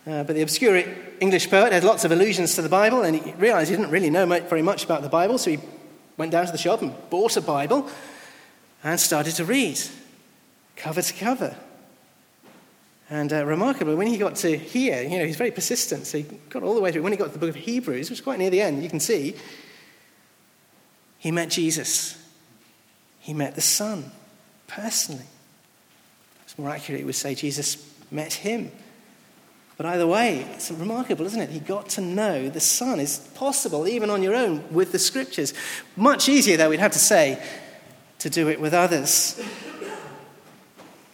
Uh, 0.05 0.25
but 0.25 0.35
the 0.35 0.43
obscure 0.43 0.83
English 1.21 1.49
poet 1.49 1.73
had 1.73 1.85
lots 1.85 2.05
of 2.05 2.11
allusions 2.11 2.55
to 2.57 2.63
the 2.63 2.69
Bible, 2.69 3.03
and 3.03 3.17
he 3.17 3.33
realized 3.35 3.71
he 3.71 3.77
didn't 3.77 3.91
really 3.91 4.11
know 4.11 4.27
very 4.27 4.63
much 4.63 4.85
about 4.85 5.03
the 5.03 5.09
Bible, 5.09 5.39
so 5.39 5.51
he 5.51 5.61
went 6.17 6.33
down 6.33 6.47
to 6.47 6.53
the 6.53 6.59
shop 6.59 6.83
and 6.83 6.93
bought 7.09 7.37
a 7.37 7.41
Bible 7.41 7.89
and 8.83 8.99
started 8.99 9.35
to 9.37 9.45
read, 9.45 9.81
cover 10.77 11.03
to 11.03 11.15
cover. 11.15 11.57
And 13.09 13.33
uh, 13.33 13.45
remarkably, 13.45 13.95
when 13.95 14.07
he 14.07 14.17
got 14.17 14.37
to 14.37 14.57
here, 14.57 15.03
you 15.03 15.19
know, 15.19 15.27
he's 15.27 15.37
very 15.37 15.51
persistent, 15.51 16.07
so 16.07 16.19
he 16.19 16.25
got 16.49 16.63
all 16.63 16.75
the 16.75 16.81
way 16.81 16.91
through. 16.91 17.03
When 17.03 17.13
he 17.13 17.19
got 17.19 17.27
to 17.27 17.33
the 17.33 17.39
book 17.39 17.51
of 17.51 17.57
Hebrews, 17.57 18.09
which 18.09 18.19
was 18.19 18.21
quite 18.21 18.39
near 18.39 18.51
the 18.51 18.61
end, 18.61 18.83
you 18.83 18.89
can 18.89 19.01
see, 19.01 19.37
he 21.19 21.31
met 21.31 21.51
Jesus. 21.51 22.19
He 23.21 23.35
met 23.35 23.55
the 23.55 23.61
Son 23.61 24.11
personally. 24.67 25.27
It's 26.45 26.59
more 26.59 26.71
accurate, 26.71 27.05
would 27.05 27.15
say 27.15 27.37
Jesus 27.37 27.89
met 28.11 28.33
him. 28.33 28.73
But 29.77 29.87
either 29.87 30.07
way, 30.07 30.47
it's 30.55 30.71
remarkable, 30.71 31.27
isn't 31.27 31.41
it? 31.41 31.51
He 31.51 31.59
got 31.59 31.89
to 31.91 32.01
know 32.01 32.49
the 32.49 32.61
Son 32.61 33.01
is 33.01 33.19
possible, 33.35 33.89
even 33.89 34.11
on 34.11 34.23
your 34.23 34.35
own, 34.35 34.63
with 34.73 34.93
the 34.93 34.99
Scriptures. 34.99 35.55
Much 35.97 36.29
easier, 36.29 36.57
though, 36.57 36.71
we'd 36.71 36.79
have 36.81 36.93
to 36.93 36.99
say, 36.99 37.43
to 38.23 38.31
do 38.31 38.49
it 38.49 38.61
with 38.61 38.73
others. 38.73 39.41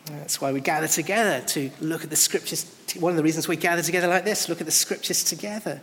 That's 0.05 0.42
why 0.42 0.53
we 0.53 0.61
gather 0.61 0.88
together 0.88 1.40
to 1.49 1.71
look 1.81 2.05
at 2.05 2.11
the 2.11 2.16
scriptures. 2.16 2.71
One 3.01 3.12
of 3.12 3.16
the 3.16 3.23
reasons 3.23 3.49
we 3.49 3.57
gather 3.57 3.81
together 3.81 4.09
like 4.09 4.27
this, 4.27 4.49
look 4.49 4.61
at 4.61 4.66
the 4.66 4.73
scriptures 4.73 5.25
together. 5.25 5.81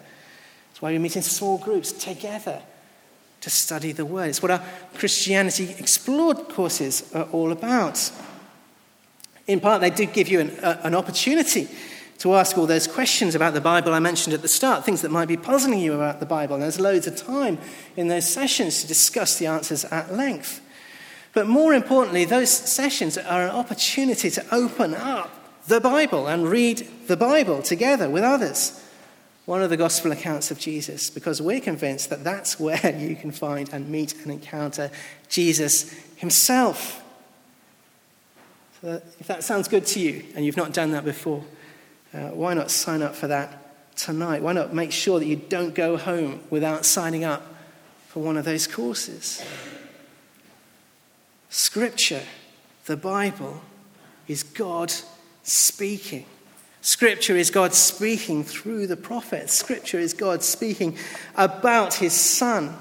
That's 0.70 0.82
why 0.82 0.92
we 0.92 1.00
meet 1.00 1.16
in 1.16 1.24
small 1.24 1.58
groups 1.58 1.92
together 1.92 2.62
to 3.42 3.50
study 3.50 3.92
the 3.92 4.06
word. 4.06 4.30
It's 4.30 4.44
what 4.44 4.52
our 4.52 4.64
Christianity 4.94 5.76
Explored 5.80 6.50
courses 6.50 7.12
are 7.16 7.28
all 7.32 7.52
about. 7.52 8.12
In 9.48 9.60
part, 9.60 9.82
they 9.82 9.90
do 9.90 10.06
give 10.06 10.28
you 10.28 10.42
an, 10.42 10.52
uh, 10.60 10.82
an 10.84 10.94
opportunity 10.94 11.68
to 12.20 12.34
ask 12.36 12.58
all 12.58 12.66
those 12.66 12.88
questions 12.88 13.36
about 13.36 13.54
the 13.54 13.62
Bible 13.62 13.94
I 13.94 14.00
mentioned 14.00 14.34
at 14.34 14.42
the 14.42 14.48
start, 14.48 14.86
things 14.86 15.02
that 15.02 15.12
might 15.12 15.28
be 15.28 15.38
puzzling 15.38 15.80
you 15.80 15.94
about 15.94 16.20
the 16.20 16.26
Bible. 16.26 16.56
And 16.56 16.64
there's 16.64 16.80
loads 16.80 17.08
of 17.08 17.16
time 17.16 17.58
in 17.96 18.08
those 18.08 18.28
sessions 18.28 18.82
to 18.82 18.88
discuss 18.88 19.38
the 19.38 19.48
answers 19.48 19.86
at 19.86 20.14
length. 20.14 20.62
But 21.34 21.48
more 21.48 21.74
importantly, 21.74 22.24
those 22.24 22.50
sessions 22.50 23.18
are 23.18 23.44
an 23.44 23.50
opportunity 23.50 24.30
to 24.32 24.56
open 24.56 24.96
up 24.96 25.30
the 25.68 25.82
Bible 25.82 26.28
and 26.28 26.48
read 26.48 26.88
the 27.08 27.18
Bible 27.18 27.62
together 27.62 28.10
with 28.10 28.24
others. 28.24 28.82
One 29.46 29.62
of 29.62 29.70
the 29.70 29.78
gospel 29.78 30.12
accounts 30.12 30.50
of 30.50 30.58
Jesus, 30.58 31.10
because 31.10 31.42
we're 31.42 31.60
convinced 31.60 32.10
that 32.10 32.24
that's 32.24 32.60
where 32.60 32.96
you 32.98 33.16
can 33.16 33.32
find 33.32 33.70
and 33.74 33.90
meet 33.90 34.14
and 34.24 34.32
encounter 34.32 34.90
Jesus 35.28 35.92
himself. 36.16 37.04
So 38.82 39.02
if 39.20 39.28
that 39.28 39.44
sounds 39.44 39.68
good 39.68 39.86
to 39.88 40.00
you 40.00 40.24
and 40.36 40.46
you've 40.46 40.58
not 40.58 40.74
done 40.74 40.92
that 40.92 41.04
before, 41.04 41.44
uh, 42.16 42.30
why 42.30 42.54
not 42.54 42.72
sign 42.72 43.02
up 43.02 43.14
for 43.14 43.28
that 43.28 43.96
tonight? 43.98 44.42
Why 44.42 44.54
not 44.54 44.74
make 44.74 44.92
sure 44.92 45.20
that 45.20 45.26
you 45.26 45.36
don't 45.36 45.76
go 45.76 45.98
home 45.98 46.40
without 46.50 46.86
signing 46.86 47.26
up 47.26 47.44
for 48.08 48.24
one 48.24 48.38
of 48.38 48.46
those 48.46 48.68
courses? 48.68 49.44
Scripture, 51.50 52.24
the 52.86 52.96
Bible, 52.96 53.62
is 54.28 54.44
God 54.44 54.94
speaking. 55.44 56.26
Scripture 56.82 57.36
is 57.36 57.50
God 57.50 57.74
speaking 57.74 58.44
through 58.44 58.88
the 58.88 58.98
prophets. 58.98 59.54
Scripture 59.54 60.00
is 60.00 60.14
God 60.14 60.42
speaking 60.42 60.98
about 61.36 61.96
his 61.96 62.14
Son. 62.14 62.78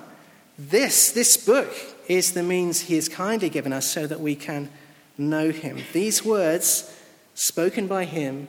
This, 0.56 1.10
this 1.10 1.36
book 1.36 1.74
is 2.06 2.34
the 2.34 2.42
means 2.42 2.82
he 2.82 2.94
has 2.94 3.08
kindly 3.08 3.48
given 3.48 3.72
us 3.72 3.90
so 3.90 4.06
that 4.06 4.20
we 4.20 4.36
can 4.36 4.70
know 5.18 5.50
him. 5.50 5.78
These 5.92 6.24
words, 6.24 6.94
spoken 7.34 7.86
by 7.86 8.04
him, 8.04 8.46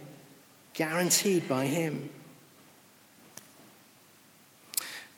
guaranteed 0.75 1.47
by 1.47 1.65
him. 1.65 2.09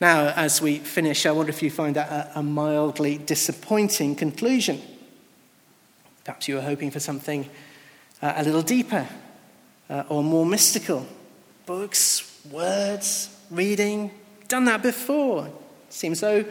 Now, 0.00 0.28
as 0.28 0.62
we 0.62 0.78
finish, 0.78 1.26
I 1.26 1.32
wonder 1.32 1.50
if 1.50 1.62
you 1.62 1.70
find 1.70 1.96
that 1.96 2.30
a, 2.34 2.42
mildly 2.42 3.18
disappointing 3.18 4.14
conclusion. 4.14 4.80
Perhaps 6.24 6.46
you 6.46 6.54
were 6.54 6.60
hoping 6.60 6.92
for 6.92 7.00
something 7.00 7.50
uh, 8.22 8.34
a 8.36 8.44
little 8.44 8.62
deeper 8.62 9.08
uh, 9.90 10.04
or 10.08 10.22
more 10.22 10.46
mystical. 10.46 11.04
Books, 11.66 12.40
words, 12.50 13.36
reading, 13.50 14.12
done 14.46 14.66
that 14.66 14.82
before. 14.82 15.50
Seems 15.90 16.20
so 16.20 16.44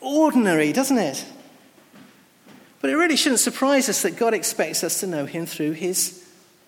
ordinary, 0.00 0.72
doesn't 0.72 0.98
it? 0.98 1.24
But 2.82 2.90
it 2.90 2.96
really 2.96 3.16
shouldn't 3.16 3.40
surprise 3.40 3.88
us 3.88 4.02
that 4.02 4.16
God 4.16 4.34
expects 4.34 4.84
us 4.84 5.00
to 5.00 5.06
know 5.06 5.24
Him 5.24 5.46
through 5.46 5.72
His 5.72 6.22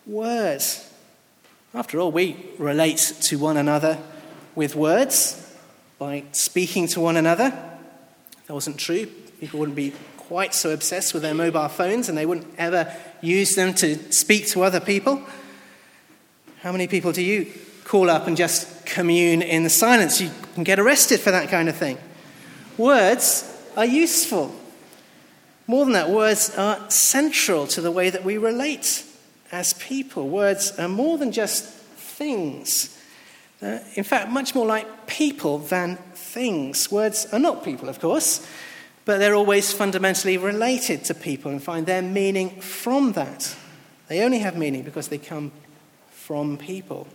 words. 0.07 0.86
After 1.73 1.99
all, 1.99 2.11
we 2.11 2.37
relate 2.57 3.13
to 3.23 3.37
one 3.37 3.57
another 3.57 3.97
with 4.55 4.75
words 4.75 5.55
by 5.99 6.23
speaking 6.31 6.87
to 6.87 7.01
one 7.01 7.17
another. 7.17 7.47
If 8.31 8.47
that 8.47 8.53
wasn't 8.53 8.77
true, 8.77 9.05
people 9.39 9.59
wouldn't 9.59 9.75
be 9.75 9.93
quite 10.15 10.53
so 10.53 10.71
obsessed 10.71 11.13
with 11.13 11.23
their 11.23 11.33
mobile 11.33 11.67
phones 11.67 12.07
and 12.07 12.17
they 12.17 12.25
wouldn't 12.25 12.47
ever 12.57 12.93
use 13.21 13.55
them 13.55 13.73
to 13.75 14.11
speak 14.11 14.47
to 14.47 14.63
other 14.63 14.79
people. 14.79 15.21
How 16.61 16.71
many 16.71 16.87
people 16.87 17.11
do 17.11 17.21
you 17.21 17.51
call 17.83 18.09
up 18.09 18.27
and 18.27 18.37
just 18.37 18.85
commune 18.85 19.41
in 19.41 19.63
the 19.63 19.69
silence? 19.69 20.21
You 20.21 20.31
can 20.53 20.63
get 20.63 20.79
arrested 20.79 21.19
for 21.19 21.31
that 21.31 21.49
kind 21.49 21.69
of 21.69 21.75
thing. 21.75 21.97
Words 22.77 23.43
are 23.75 23.85
useful. 23.85 24.55
More 25.67 25.83
than 25.83 25.93
that, 25.93 26.09
words 26.09 26.55
are 26.57 26.89
central 26.89 27.67
to 27.67 27.81
the 27.81 27.91
way 27.91 28.09
that 28.09 28.23
we 28.23 28.37
relate 28.37 29.03
as 29.51 29.73
people. 29.73 30.29
Words 30.29 30.71
are 30.77 30.89
more 30.89 31.17
than 31.17 31.31
just 31.31 31.65
things. 31.65 32.97
Uh, 33.61 33.79
in 33.95 34.03
fact, 34.03 34.29
much 34.29 34.53
more 34.53 34.65
like 34.65 35.07
people 35.07 35.57
than 35.57 35.97
things. 36.13 36.91
Words 36.91 37.27
are 37.31 37.39
not 37.39 37.63
people, 37.63 37.89
of 37.89 37.99
course 37.99 38.45
but 39.07 39.19
they're 39.19 39.35
always 39.35 39.71
fundamentally 39.71 40.37
related 40.37 41.05
to 41.05 41.13
people 41.13 41.49
and 41.49 41.63
find 41.63 41.85
their 41.85 42.01
meaning 42.01 42.49
from 42.59 43.13
that. 43.13 43.55
They 44.09 44.21
only 44.21 44.39
have 44.39 44.57
meaning 44.57 44.83
because 44.83 45.07
they 45.07 45.17
come 45.17 45.53
from 46.11 46.57
people 46.57 47.07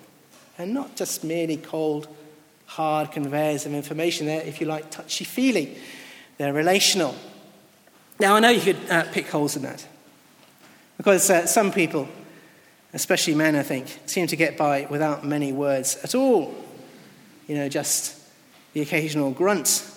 and 0.56 0.72
not 0.72 0.96
just 0.96 1.22
merely 1.22 1.58
cold, 1.58 2.08
hard 2.64 3.12
conveyors 3.12 3.66
of 3.66 3.74
information. 3.74 4.26
They're, 4.26 4.40
if 4.40 4.58
you 4.58 4.66
like, 4.66 4.90
touchy 4.90 5.24
feely, 5.24 5.76
they're 6.38 6.54
relational. 6.54 7.14
Now, 8.18 8.36
I 8.36 8.40
know 8.40 8.48
you 8.48 8.62
could 8.62 8.90
uh, 8.90 9.04
pick 9.12 9.28
holes 9.28 9.54
in 9.54 9.60
that 9.64 9.86
because 10.96 11.28
uh, 11.28 11.44
some 11.44 11.72
people 11.72 12.08
especially 12.94 13.34
men, 13.34 13.56
I 13.56 13.62
think, 13.62 14.00
seem 14.06 14.26
to 14.26 14.36
get 14.36 14.56
by 14.56 14.86
without 14.90 15.24
many 15.24 15.52
words 15.52 15.98
at 16.02 16.14
all. 16.14 16.54
You 17.46 17.56
know, 17.56 17.68
just 17.68 18.18
the 18.72 18.80
occasional 18.80 19.30
grunt. 19.30 19.88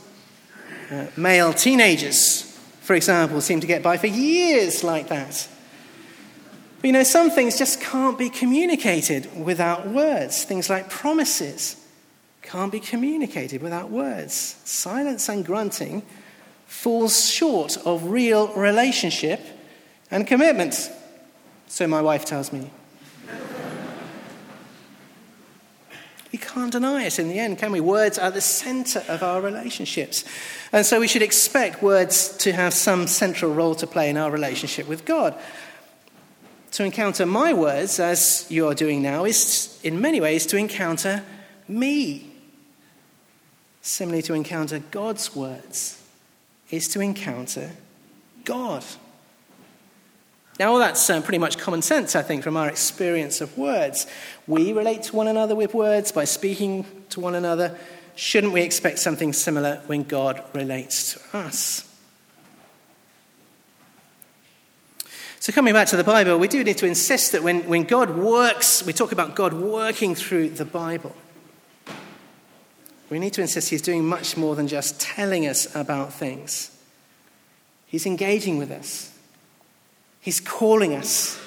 Uh, 0.91 1.07
male 1.17 1.53
teenagers, 1.53 2.43
for 2.81 2.95
example, 2.95 3.41
seem 3.41 3.59
to 3.59 3.67
get 3.67 3.81
by 3.81 3.97
for 3.97 4.07
years 4.07 4.83
like 4.83 5.07
that. 5.09 5.47
But 6.77 6.87
you 6.87 6.93
know, 6.93 7.03
some 7.03 7.31
things 7.31 7.57
just 7.57 7.81
can't 7.81 8.17
be 8.17 8.29
communicated 8.29 9.27
without 9.35 9.87
words. 9.87 10.43
Things 10.43 10.69
like 10.69 10.89
promises 10.89 11.83
can't 12.41 12.71
be 12.71 12.79
communicated 12.79 13.61
without 13.61 13.89
words. 13.89 14.33
Silence 14.63 15.27
and 15.29 15.43
grunting 15.43 16.03
falls 16.67 17.27
short 17.27 17.77
of 17.85 18.11
real 18.11 18.53
relationship 18.53 19.41
and 20.11 20.27
commitment. 20.27 20.91
So 21.67 21.87
my 21.87 22.01
wife 22.01 22.25
tells 22.25 22.53
me. 22.53 22.69
We 26.35 26.39
can't 26.39 26.73
deny 26.73 27.05
it 27.05 27.17
in 27.17 27.29
the 27.29 27.39
end, 27.39 27.57
can 27.59 27.71
we? 27.71 27.79
Words 27.79 28.19
are 28.19 28.29
the 28.29 28.41
center 28.41 29.01
of 29.07 29.23
our 29.23 29.39
relationships. 29.39 30.25
And 30.73 30.85
so 30.85 30.99
we 30.99 31.07
should 31.07 31.21
expect 31.21 31.81
words 31.81 32.35
to 32.39 32.51
have 32.51 32.73
some 32.73 33.07
central 33.07 33.53
role 33.53 33.73
to 33.75 33.87
play 33.87 34.09
in 34.09 34.17
our 34.17 34.29
relationship 34.29 34.85
with 34.85 35.05
God. 35.05 35.33
To 36.73 36.83
encounter 36.83 37.25
my 37.25 37.53
words, 37.53 38.01
as 38.01 38.45
you 38.49 38.67
are 38.67 38.73
doing 38.73 39.01
now, 39.01 39.23
is 39.23 39.79
in 39.81 40.01
many 40.01 40.19
ways 40.19 40.45
to 40.47 40.57
encounter 40.57 41.23
me. 41.69 42.29
Similarly, 43.81 44.23
to 44.23 44.33
encounter 44.33 44.79
God's 44.91 45.33
words 45.33 46.03
is 46.69 46.89
to 46.89 46.99
encounter 46.99 47.71
God. 48.43 48.83
Now, 50.57 50.71
all 50.71 50.79
that's 50.79 51.09
uh, 51.09 51.19
pretty 51.21 51.37
much 51.37 51.57
common 51.57 51.81
sense, 51.81 52.15
I 52.15 52.21
think, 52.21 52.43
from 52.43 52.55
our 52.55 52.69
experience 52.69 53.41
of 53.41 53.57
words. 53.57 54.07
We 54.47 54.71
relate 54.71 55.03
to 55.03 55.15
one 55.15 55.27
another 55.27 55.53
with 55.53 55.73
words 55.73 56.13
by 56.13 56.23
speaking 56.23 56.85
to 57.09 57.19
one 57.19 57.35
another. 57.35 57.77
Shouldn't 58.15 58.53
we 58.53 58.61
expect 58.61 58.99
something 58.99 59.33
similar 59.33 59.81
when 59.87 60.03
God 60.03 60.41
relates 60.53 61.13
to 61.13 61.37
us? 61.39 61.91
So, 65.41 65.51
coming 65.51 65.73
back 65.73 65.89
to 65.89 65.97
the 65.97 66.05
Bible, 66.05 66.39
we 66.39 66.47
do 66.47 66.63
need 66.63 66.77
to 66.77 66.87
insist 66.87 67.33
that 67.33 67.43
when, 67.43 67.67
when 67.67 67.83
God 67.83 68.17
works, 68.17 68.83
we 68.85 68.93
talk 68.93 69.11
about 69.11 69.35
God 69.35 69.53
working 69.53 70.15
through 70.15 70.51
the 70.51 70.65
Bible. 70.65 71.15
We 73.09 73.19
need 73.19 73.33
to 73.33 73.41
insist 73.41 73.69
He's 73.69 73.81
doing 73.81 74.05
much 74.05 74.37
more 74.37 74.55
than 74.55 74.69
just 74.69 74.99
telling 75.01 75.45
us 75.45 75.75
about 75.75 76.13
things, 76.13 76.71
He's 77.85 78.05
engaging 78.05 78.57
with 78.57 78.71
us. 78.71 79.14
He's 80.25 80.39
calling 80.39 80.95
us, 80.95 81.39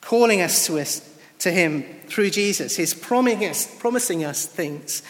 calling 0.00 0.40
us 0.40 0.66
to, 0.66 0.80
us, 0.80 1.08
to 1.38 1.52
Him 1.52 1.84
through 2.08 2.30
Jesus. 2.30 2.74
He's 2.74 2.92
promising 2.92 3.44
us, 3.44 3.78
promising 3.78 4.24
us 4.24 4.44
things. 4.44 5.04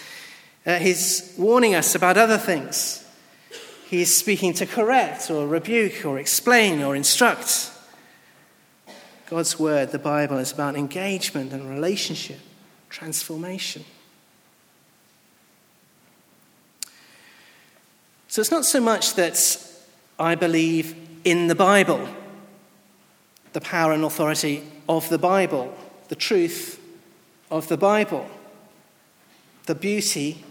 Uh, 0.66 0.76
he's 0.76 1.32
warning 1.38 1.74
us 1.74 1.94
about 1.94 2.18
other 2.18 2.36
things. 2.36 3.02
He's 3.88 4.14
speaking 4.14 4.52
to 4.54 4.66
correct 4.66 5.30
or 5.30 5.46
rebuke 5.46 6.04
or 6.04 6.18
explain 6.18 6.82
or 6.82 6.94
instruct. 6.94 7.70
God's 9.30 9.58
word, 9.58 9.90
the 9.90 9.98
Bible, 9.98 10.36
is 10.36 10.52
about 10.52 10.76
engagement 10.76 11.54
and 11.54 11.70
relationship, 11.70 12.40
transformation. 12.90 13.86
So 18.28 18.42
it's 18.42 18.50
not 18.50 18.66
so 18.66 18.82
much 18.82 19.14
that 19.14 19.66
I 20.18 20.34
believe 20.34 20.94
in 21.24 21.46
the 21.46 21.54
Bible 21.54 22.06
the 23.56 23.60
power 23.62 23.92
and 23.92 24.04
authority 24.04 24.62
of 24.86 25.08
the 25.08 25.16
Bible, 25.16 25.74
the 26.08 26.14
truth 26.14 26.78
of 27.50 27.68
the 27.68 27.76
Bible, 27.78 28.28
the 29.64 29.74
beauty 29.74 30.44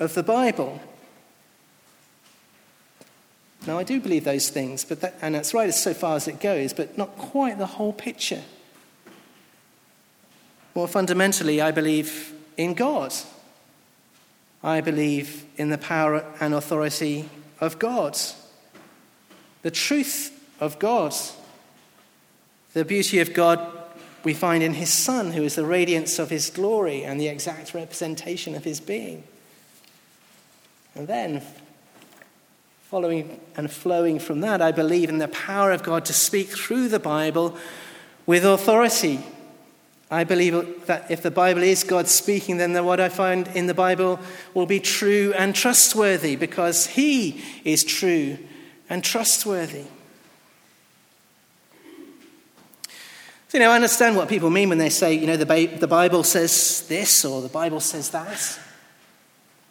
of 0.00 0.12
the 0.14 0.24
Bible. 0.24 0.80
Now, 3.68 3.78
I 3.78 3.84
do 3.84 4.00
believe 4.00 4.24
those 4.24 4.48
things, 4.48 4.84
but 4.84 5.00
that, 5.00 5.14
and 5.22 5.36
that's 5.36 5.54
right 5.54 5.68
as 5.68 5.80
so 5.80 5.94
far 5.94 6.16
as 6.16 6.26
it 6.26 6.40
goes, 6.40 6.72
but 6.72 6.98
not 6.98 7.16
quite 7.16 7.56
the 7.56 7.66
whole 7.66 7.92
picture. 7.92 8.42
More 10.74 10.88
fundamentally, 10.88 11.60
I 11.60 11.70
believe 11.70 12.32
in 12.56 12.74
God. 12.74 13.14
I 14.64 14.80
believe 14.80 15.44
in 15.56 15.70
the 15.70 15.78
power 15.78 16.24
and 16.40 16.52
authority 16.52 17.28
of 17.60 17.78
God, 17.78 18.18
the 19.62 19.70
truth 19.70 20.36
of 20.58 20.80
God. 20.80 21.14
The 22.78 22.84
beauty 22.84 23.18
of 23.18 23.34
God 23.34 23.58
we 24.22 24.34
find 24.34 24.62
in 24.62 24.74
his 24.74 24.92
Son, 24.92 25.32
who 25.32 25.42
is 25.42 25.56
the 25.56 25.64
radiance 25.64 26.20
of 26.20 26.30
his 26.30 26.48
glory 26.48 27.02
and 27.02 27.20
the 27.20 27.26
exact 27.26 27.74
representation 27.74 28.54
of 28.54 28.62
his 28.62 28.78
being. 28.78 29.24
And 30.94 31.08
then, 31.08 31.42
following 32.82 33.40
and 33.56 33.68
flowing 33.68 34.20
from 34.20 34.42
that, 34.42 34.62
I 34.62 34.70
believe 34.70 35.08
in 35.08 35.18
the 35.18 35.26
power 35.26 35.72
of 35.72 35.82
God 35.82 36.04
to 36.04 36.12
speak 36.12 36.50
through 36.50 36.88
the 36.88 37.00
Bible 37.00 37.56
with 38.26 38.44
authority. 38.44 39.24
I 40.08 40.22
believe 40.22 40.86
that 40.86 41.10
if 41.10 41.20
the 41.20 41.32
Bible 41.32 41.64
is 41.64 41.82
God 41.82 42.06
speaking, 42.06 42.58
then 42.58 42.84
what 42.84 43.00
I 43.00 43.08
find 43.08 43.48
in 43.56 43.66
the 43.66 43.74
Bible 43.74 44.20
will 44.54 44.66
be 44.66 44.78
true 44.78 45.34
and 45.36 45.52
trustworthy 45.52 46.36
because 46.36 46.86
He 46.86 47.42
is 47.64 47.82
true 47.82 48.38
and 48.88 49.02
trustworthy. 49.02 49.86
So, 53.48 53.56
you 53.56 53.64
know, 53.64 53.70
I 53.70 53.76
understand 53.76 54.14
what 54.14 54.28
people 54.28 54.50
mean 54.50 54.68
when 54.68 54.76
they 54.76 54.90
say, 54.90 55.14
you 55.14 55.26
know, 55.26 55.38
the, 55.38 55.46
ba- 55.46 55.78
the 55.78 55.88
Bible 55.88 56.22
says 56.22 56.86
this 56.86 57.24
or 57.24 57.40
the 57.40 57.48
Bible 57.48 57.80
says 57.80 58.10
that. 58.10 58.60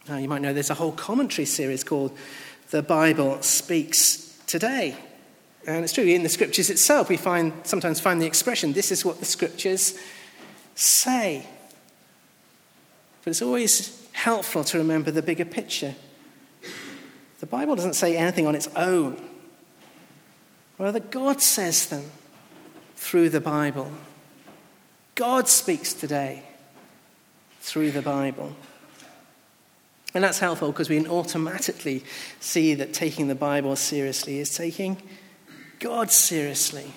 Now, 0.10 0.18
you 0.18 0.28
might 0.28 0.42
know 0.42 0.52
there's 0.52 0.72
a 0.72 0.76
whole 0.76 0.94
commentary 0.94 1.46
series 1.46 1.84
called 1.84 2.18
The 2.72 2.82
Bible 2.82 3.40
Speaks 3.44 4.36
Today. 4.48 4.98
And 5.68 5.84
it's 5.84 5.94
true, 5.94 6.06
in 6.06 6.24
the 6.24 6.30
scriptures 6.30 6.72
itself, 6.72 7.08
we 7.08 7.18
find, 7.18 7.54
sometimes 7.66 8.00
find 8.00 8.20
the 8.20 8.26
expression, 8.26 8.74
this 8.74 8.92
is 8.92 9.06
what 9.06 9.20
the 9.20 9.26
scriptures 9.26 10.00
say. 10.74 11.46
But 13.24 13.30
it's 13.30 13.44
always 13.44 14.08
helpful 14.14 14.64
to 14.64 14.80
remember 14.80 15.12
the 15.12 15.22
bigger 15.22 15.46
picture. 15.46 15.94
The 17.42 17.46
Bible 17.46 17.76
doesn't 17.76 17.94
say 17.94 18.18
anything 18.18 18.48
on 18.48 18.56
its 18.56 18.70
own, 18.76 19.22
rather, 20.80 21.00
God 21.00 21.44
says 21.44 21.86
them 21.88 22.10
through 23.08 23.30
the 23.30 23.40
Bible. 23.40 23.90
God 25.16 25.48
speaks 25.48 25.94
today 25.94 26.44
through 27.62 27.92
the 27.92 28.02
Bible. 28.02 28.54
And 30.14 30.22
that's 30.22 30.40
helpful 30.40 30.74
because 30.74 30.90
we 30.90 30.98
can 30.98 31.10
automatically 31.10 32.04
see 32.42 32.74
that 32.74 32.92
taking 32.92 33.30
the 33.30 33.34
Bible 33.34 33.78
seriously 33.78 34.40
is 34.40 34.54
taking 34.54 35.02
God 35.80 36.12
seriously. 36.12 36.92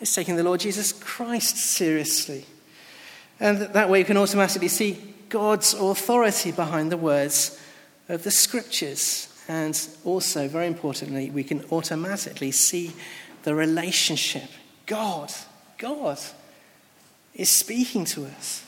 It's 0.00 0.14
taking 0.14 0.36
the 0.36 0.42
Lord 0.42 0.60
Jesus 0.60 0.90
Christ 0.90 1.58
seriously. 1.58 2.46
And 3.38 3.58
that 3.58 3.90
way 3.90 3.98
you 3.98 4.06
can 4.06 4.16
automatically 4.16 4.68
see 4.68 4.98
God's 5.28 5.74
authority 5.74 6.50
behind 6.50 6.90
the 6.90 6.96
words 6.96 7.60
of 8.08 8.22
the 8.22 8.30
scriptures. 8.30 9.28
And 9.48 9.78
also, 10.02 10.48
very 10.48 10.66
importantly, 10.66 11.28
we 11.28 11.44
can 11.44 11.62
automatically 11.70 12.52
see 12.52 12.94
the 13.42 13.54
relationship 13.54 14.48
God, 14.86 15.32
God 15.78 16.18
is 17.34 17.50
speaking 17.50 18.04
to 18.06 18.24
us. 18.26 18.64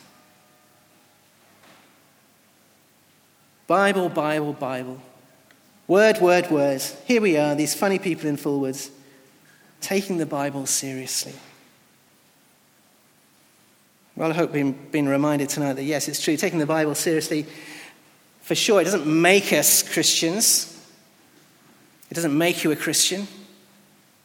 Bible, 3.66 4.08
Bible, 4.08 4.52
Bible. 4.52 5.00
Word, 5.86 6.18
word, 6.20 6.50
word. 6.50 6.82
Here 7.06 7.20
we 7.20 7.36
are, 7.36 7.54
these 7.54 7.74
funny 7.74 7.98
people 7.98 8.28
in 8.28 8.36
Fulwoods, 8.36 8.90
taking 9.80 10.18
the 10.18 10.26
Bible 10.26 10.66
seriously. 10.66 11.34
Well, 14.16 14.30
I 14.30 14.34
hope 14.34 14.52
we've 14.52 14.90
been 14.90 15.08
reminded 15.08 15.48
tonight 15.48 15.74
that 15.74 15.84
yes, 15.84 16.08
it's 16.08 16.20
true, 16.20 16.36
taking 16.36 16.58
the 16.58 16.66
Bible 16.66 16.94
seriously, 16.94 17.46
for 18.40 18.54
sure, 18.54 18.80
it 18.80 18.84
doesn't 18.84 19.06
make 19.06 19.52
us 19.52 19.82
Christians. 19.82 20.74
It 22.10 22.14
doesn't 22.14 22.36
make 22.36 22.64
you 22.64 22.72
a 22.72 22.76
Christian. 22.76 23.28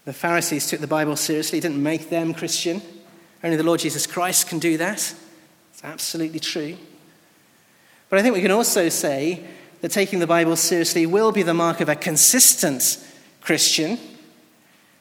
The 0.06 0.14
Pharisees 0.14 0.70
took 0.70 0.82
the 0.82 0.88
Bible 0.88 1.16
seriously, 1.16 1.60
it 1.60 1.62
didn't 1.62 1.82
make 1.82 2.10
them 2.10 2.34
Christian. 2.34 2.82
Only 3.44 3.58
the 3.58 3.64
Lord 3.64 3.80
Jesus 3.80 4.08
Christ 4.08 4.48
can 4.48 4.60
do 4.60 4.78
that. 4.78 5.14
It's 5.74 5.84
absolutely 5.84 6.40
true. 6.40 6.78
But 8.10 8.20
I 8.20 8.22
think 8.22 8.36
we 8.36 8.42
can 8.42 8.52
also 8.52 8.90
say 8.90 9.44
that 9.82 9.92
taking 9.92 10.20
the 10.20 10.28
Bible 10.28 10.56
seriously 10.56 11.06
will 11.06 11.32
be 11.32 11.44
the 11.44 11.54
mark 11.54 11.82
of 11.82 11.90
a 11.90 11.96
consistent 11.96 13.06
Christian. 13.42 13.98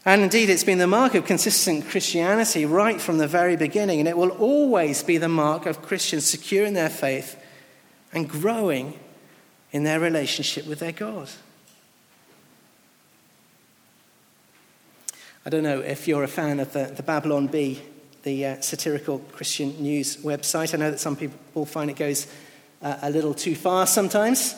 And 0.04 0.22
indeed, 0.22 0.50
it's 0.50 0.64
been 0.64 0.78
the 0.78 0.86
mark 0.86 1.14
of 1.14 1.24
consistent 1.24 1.88
Christianity 1.88 2.64
right 2.64 3.00
from 3.00 3.18
the 3.18 3.28
very 3.28 3.54
beginning, 3.56 4.00
and 4.00 4.08
it 4.08 4.16
will 4.16 4.30
always 4.30 5.02
be 5.02 5.18
the 5.18 5.28
mark 5.28 5.66
of 5.66 5.82
Christians 5.82 6.26
secure 6.26 6.64
in 6.64 6.74
their 6.74 6.90
faith 6.90 7.38
and 8.12 8.28
growing 8.28 8.98
in 9.70 9.84
their 9.84 10.00
relationship 10.00 10.66
with 10.66 10.80
their 10.80 10.92
God. 10.92 11.28
I 15.44 15.50
don't 15.50 15.62
know 15.62 15.80
if 15.80 16.06
you're 16.06 16.22
a 16.22 16.28
fan 16.28 16.60
of 16.60 16.72
the, 16.72 16.84
the 16.84 17.02
Babylon 17.02 17.48
Bee 17.48 17.82
the 18.22 18.46
uh, 18.46 18.60
satirical 18.60 19.18
Christian 19.18 19.82
news 19.82 20.18
website. 20.18 20.74
I 20.74 20.76
know 20.76 20.90
that 20.90 21.00
some 21.00 21.16
people 21.16 21.66
find 21.66 21.90
it 21.90 21.96
goes 21.96 22.26
uh, 22.80 22.98
a 23.02 23.10
little 23.10 23.34
too 23.34 23.54
far 23.54 23.86
sometimes. 23.86 24.54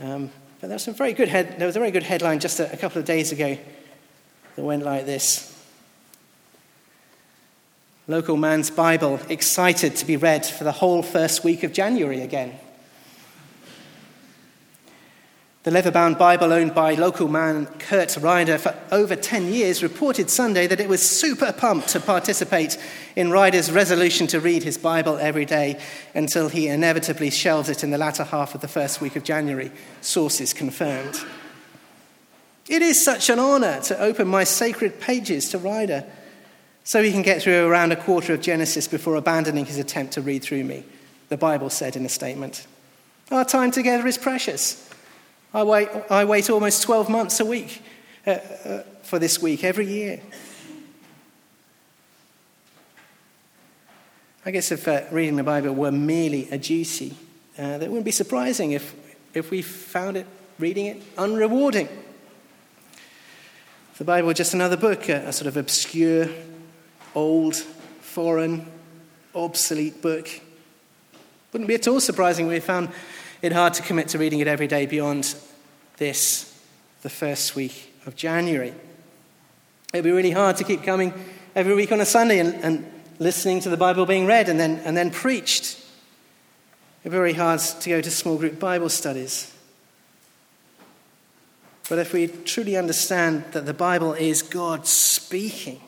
Um, 0.00 0.30
but 0.60 0.68
there 0.68 0.74
was, 0.74 0.82
some 0.82 0.94
very 0.94 1.12
good 1.12 1.28
head, 1.28 1.58
there 1.58 1.66
was 1.66 1.76
a 1.76 1.78
very 1.78 1.92
good 1.92 2.02
headline 2.02 2.40
just 2.40 2.58
a, 2.58 2.72
a 2.72 2.76
couple 2.76 2.98
of 2.98 3.04
days 3.04 3.30
ago 3.30 3.56
that 4.56 4.62
went 4.62 4.84
like 4.84 5.06
this 5.06 5.54
Local 8.10 8.38
man's 8.38 8.70
Bible 8.70 9.20
excited 9.28 9.94
to 9.96 10.06
be 10.06 10.16
read 10.16 10.46
for 10.46 10.64
the 10.64 10.72
whole 10.72 11.02
first 11.02 11.44
week 11.44 11.62
of 11.62 11.74
January 11.74 12.22
again. 12.22 12.58
The 15.68 15.74
leather 15.74 15.90
bound 15.90 16.16
Bible 16.16 16.50
owned 16.50 16.74
by 16.74 16.94
local 16.94 17.28
man 17.28 17.66
Kurt 17.78 18.16
Ryder 18.16 18.56
for 18.56 18.74
over 18.90 19.14
10 19.14 19.52
years 19.52 19.82
reported 19.82 20.30
Sunday 20.30 20.66
that 20.66 20.80
it 20.80 20.88
was 20.88 21.06
super 21.06 21.52
pumped 21.52 21.88
to 21.88 22.00
participate 22.00 22.78
in 23.16 23.30
Ryder's 23.30 23.70
resolution 23.70 24.26
to 24.28 24.40
read 24.40 24.62
his 24.62 24.78
Bible 24.78 25.18
every 25.18 25.44
day 25.44 25.78
until 26.14 26.48
he 26.48 26.68
inevitably 26.68 27.28
shelves 27.28 27.68
it 27.68 27.84
in 27.84 27.90
the 27.90 27.98
latter 27.98 28.24
half 28.24 28.54
of 28.54 28.62
the 28.62 28.66
first 28.66 29.02
week 29.02 29.14
of 29.14 29.24
January, 29.24 29.70
sources 30.00 30.54
confirmed. 30.54 31.20
It 32.66 32.80
is 32.80 33.04
such 33.04 33.28
an 33.28 33.38
honor 33.38 33.78
to 33.82 34.00
open 34.00 34.26
my 34.26 34.44
sacred 34.44 34.98
pages 35.00 35.50
to 35.50 35.58
Ryder 35.58 36.06
so 36.82 37.02
he 37.02 37.12
can 37.12 37.20
get 37.20 37.42
through 37.42 37.66
around 37.66 37.92
a 37.92 37.96
quarter 37.96 38.32
of 38.32 38.40
Genesis 38.40 38.88
before 38.88 39.16
abandoning 39.16 39.66
his 39.66 39.76
attempt 39.76 40.14
to 40.14 40.22
read 40.22 40.42
through 40.42 40.64
me, 40.64 40.84
the 41.28 41.36
Bible 41.36 41.68
said 41.68 41.94
in 41.94 42.06
a 42.06 42.08
statement. 42.08 42.66
Our 43.30 43.44
time 43.44 43.70
together 43.70 44.06
is 44.06 44.16
precious. 44.16 44.87
I 45.52 45.62
wait, 45.62 45.88
I 46.10 46.24
wait 46.26 46.50
almost 46.50 46.82
12 46.82 47.08
months 47.08 47.40
a 47.40 47.44
week 47.44 47.82
uh, 48.26 48.30
uh, 48.30 48.82
for 49.02 49.18
this 49.18 49.40
week 49.40 49.64
every 49.64 49.86
year. 49.86 50.20
I 54.44 54.50
guess 54.50 54.70
if 54.70 54.86
uh, 54.86 55.02
reading 55.10 55.36
the 55.36 55.42
Bible 55.42 55.74
were 55.74 55.90
merely 55.90 56.50
a 56.50 56.58
duty, 56.58 57.16
uh, 57.58 57.78
that 57.78 57.88
wouldn't 57.88 58.04
be 58.04 58.10
surprising 58.10 58.72
if, 58.72 58.94
if 59.32 59.50
we 59.50 59.62
found 59.62 60.18
it, 60.18 60.26
reading 60.58 60.86
it, 60.86 61.16
unrewarding. 61.16 61.88
The 63.96 64.04
Bible 64.04 64.32
just 64.34 64.54
another 64.54 64.76
book, 64.76 65.08
a, 65.08 65.28
a 65.28 65.32
sort 65.32 65.48
of 65.48 65.56
obscure, 65.56 66.28
old, 67.14 67.56
foreign, 67.56 68.66
obsolete 69.34 70.02
book. 70.02 70.28
Wouldn't 71.52 71.68
be 71.68 71.74
at 71.74 71.88
all 71.88 72.00
surprising 72.00 72.46
if 72.46 72.52
we 72.52 72.60
found 72.60 72.90
it 73.42 73.52
hard 73.52 73.74
to 73.74 73.82
commit 73.82 74.08
to 74.08 74.18
reading 74.18 74.40
it 74.40 74.48
every 74.48 74.66
day 74.66 74.86
beyond 74.86 75.34
this, 75.98 76.58
the 77.02 77.10
first 77.10 77.54
week 77.54 77.94
of 78.06 78.16
January. 78.16 78.74
It'd 79.92 80.04
be 80.04 80.10
really 80.10 80.32
hard 80.32 80.56
to 80.56 80.64
keep 80.64 80.82
coming 80.82 81.14
every 81.54 81.74
week 81.74 81.92
on 81.92 82.00
a 82.00 82.04
Sunday 82.04 82.40
and, 82.40 82.54
and 82.64 82.92
listening 83.18 83.60
to 83.60 83.70
the 83.70 83.76
Bible 83.76 84.06
being 84.06 84.26
read 84.26 84.48
and 84.48 84.58
then, 84.58 84.80
and 84.84 84.96
then 84.96 85.10
preached. 85.10 85.78
It'd 87.02 87.12
be 87.12 87.16
very 87.16 87.32
hard 87.32 87.60
to 87.60 87.90
go 87.90 88.00
to 88.00 88.10
small 88.10 88.36
group 88.36 88.58
Bible 88.58 88.88
studies. 88.88 89.54
But 91.88 91.98
if 91.98 92.12
we 92.12 92.26
truly 92.26 92.76
understand 92.76 93.44
that 93.52 93.64
the 93.64 93.72
Bible 93.72 94.12
is 94.12 94.42
God 94.42 94.86
speaking, 94.86 95.80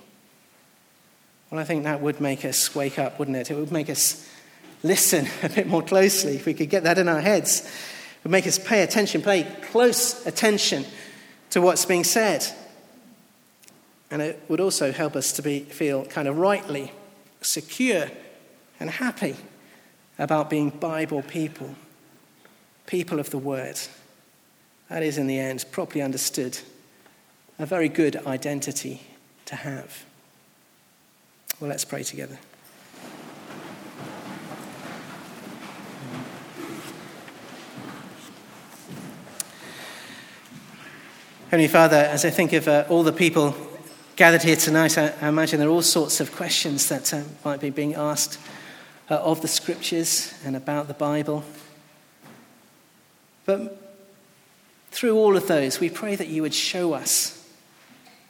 well, 1.51 1.61
I 1.61 1.64
think 1.64 1.84
that 1.84 2.01
would 2.01 2.20
make 2.20 2.44
us 2.44 2.74
wake 2.74 2.98
up, 2.98 3.18
wouldn't 3.18 3.36
it? 3.36 3.51
It 3.51 3.57
would 3.57 3.72
make 3.72 3.90
us 3.90 4.26
listen 4.82 5.26
a 5.42 5.48
bit 5.48 5.66
more 5.66 5.82
closely, 5.82 6.36
if 6.36 6.46
we 6.46 6.54
could 6.54 6.70
get 6.70 6.84
that 6.84 6.98
in 6.98 7.08
our 7.08 7.20
heads, 7.20 7.60
it 7.60 8.24
would 8.24 8.32
make 8.32 8.46
us 8.46 8.58
pay 8.58 8.82
attention, 8.82 9.22
pay 9.22 9.44
close 9.70 10.26
attention 10.26 10.84
to 11.50 11.60
what's 11.60 11.84
being 11.84 12.04
said. 12.04 12.46
And 14.10 14.20
it 14.20 14.42
would 14.48 14.60
also 14.60 14.92
help 14.92 15.14
us 15.14 15.32
to 15.32 15.42
be, 15.42 15.60
feel 15.60 16.04
kind 16.04 16.26
of 16.26 16.36
rightly 16.38 16.92
secure 17.40 18.10
and 18.78 18.90
happy 18.90 19.36
about 20.18 20.50
being 20.50 20.70
Bible 20.70 21.22
people, 21.22 21.74
people 22.86 23.20
of 23.20 23.30
the 23.30 23.38
Word. 23.38 23.78
That 24.88 25.02
is, 25.02 25.16
in 25.16 25.28
the 25.28 25.38
end, 25.38 25.64
properly 25.70 26.02
understood, 26.02 26.58
a 27.58 27.66
very 27.66 27.88
good 27.88 28.16
identity 28.26 29.02
to 29.46 29.56
have. 29.56 30.04
Well, 31.60 31.70
let's 31.70 31.84
pray 31.84 32.02
together. 32.02 32.38
Heavenly 41.51 41.66
Father, 41.66 41.96
as 41.96 42.24
I 42.24 42.30
think 42.30 42.53
of 42.53 42.68
uh, 42.68 42.84
all 42.88 43.03
the 43.03 43.12
people 43.12 43.57
gathered 44.14 44.44
here 44.44 44.55
tonight, 44.55 44.96
I, 44.96 45.12
I, 45.20 45.26
imagine 45.26 45.59
there 45.59 45.68
are 45.68 45.72
all 45.72 45.82
sorts 45.82 46.20
of 46.20 46.30
questions 46.30 46.88
that 46.90 47.12
uh, 47.12 47.22
might 47.44 47.59
be 47.59 47.70
being 47.70 47.96
asked 47.96 48.38
uh, 49.11 49.16
of 49.16 49.42
the 49.42 49.48
scriptures 49.48 50.32
and 50.44 50.55
about 50.55 50.86
the 50.86 50.94
Bible. 50.94 51.42
But 53.46 53.96
through 54.92 55.16
all 55.16 55.36
of 55.36 55.48
those, 55.48 55.80
we 55.80 55.90
pray 55.90 56.14
that 56.14 56.28
you 56.28 56.42
would 56.42 56.55
show 56.55 56.92
us, 56.92 57.44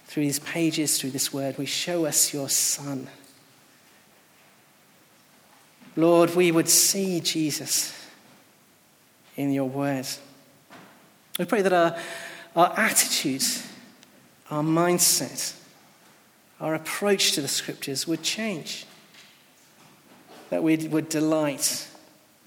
through 0.06 0.22
these 0.22 0.38
pages, 0.38 0.98
through 0.98 1.10
this 1.10 1.30
word, 1.30 1.58
we 1.58 1.66
show 1.66 2.06
us 2.06 2.32
your 2.32 2.48
Son. 2.48 3.06
Lord, 5.94 6.34
we 6.34 6.50
would 6.52 6.70
see 6.70 7.20
Jesus 7.20 7.94
in 9.36 9.52
your 9.52 9.68
word. 9.68 10.06
We 11.38 11.44
pray 11.44 11.60
that 11.60 11.74
our 11.74 11.98
our 12.56 12.72
attitudes, 12.78 13.66
our 14.50 14.62
mindset, 14.62 15.54
our 16.60 16.74
approach 16.74 17.32
to 17.32 17.40
the 17.40 17.48
scriptures 17.48 18.06
would 18.06 18.22
change. 18.22 18.86
That 20.50 20.62
we 20.62 20.76
would 20.88 21.08
delight, 21.08 21.88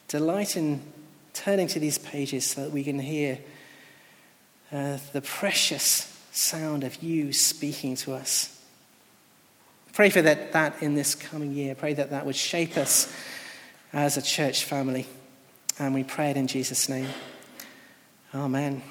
delight 0.08 0.58
in 0.58 0.82
turning 1.34 1.68
to 1.68 1.80
these 1.80 1.98
pages 1.98 2.46
so 2.46 2.62
that 2.62 2.72
we 2.72 2.84
can 2.84 3.00
hear 3.00 3.40
uh, 4.72 4.98
the 5.14 5.22
precious 5.22 6.10
sound 6.32 6.84
of 6.84 7.02
you 7.02 7.32
speaking 7.32 7.96
to 7.96 8.14
us. 8.14 8.50
Pray 9.94 10.10
for 10.10 10.22
that, 10.24 10.52
that 10.54 10.82
in 10.82 10.96
this 10.96 11.16
coming 11.16 11.54
year. 11.54 11.76
Pray 11.76 11.94
that 11.94 12.10
that 12.10 12.26
would 12.26 12.36
shape 12.36 12.78
us 12.78 13.14
as 13.94 14.18
a 14.18 14.22
church 14.22 14.64
family. 14.64 15.06
And 15.80 15.94
we 15.94 16.04
pray 16.04 16.32
it 16.32 16.38
in 16.38 16.48
Jesus' 16.48 16.90
name. 16.90 17.10
Amen. 18.34 18.82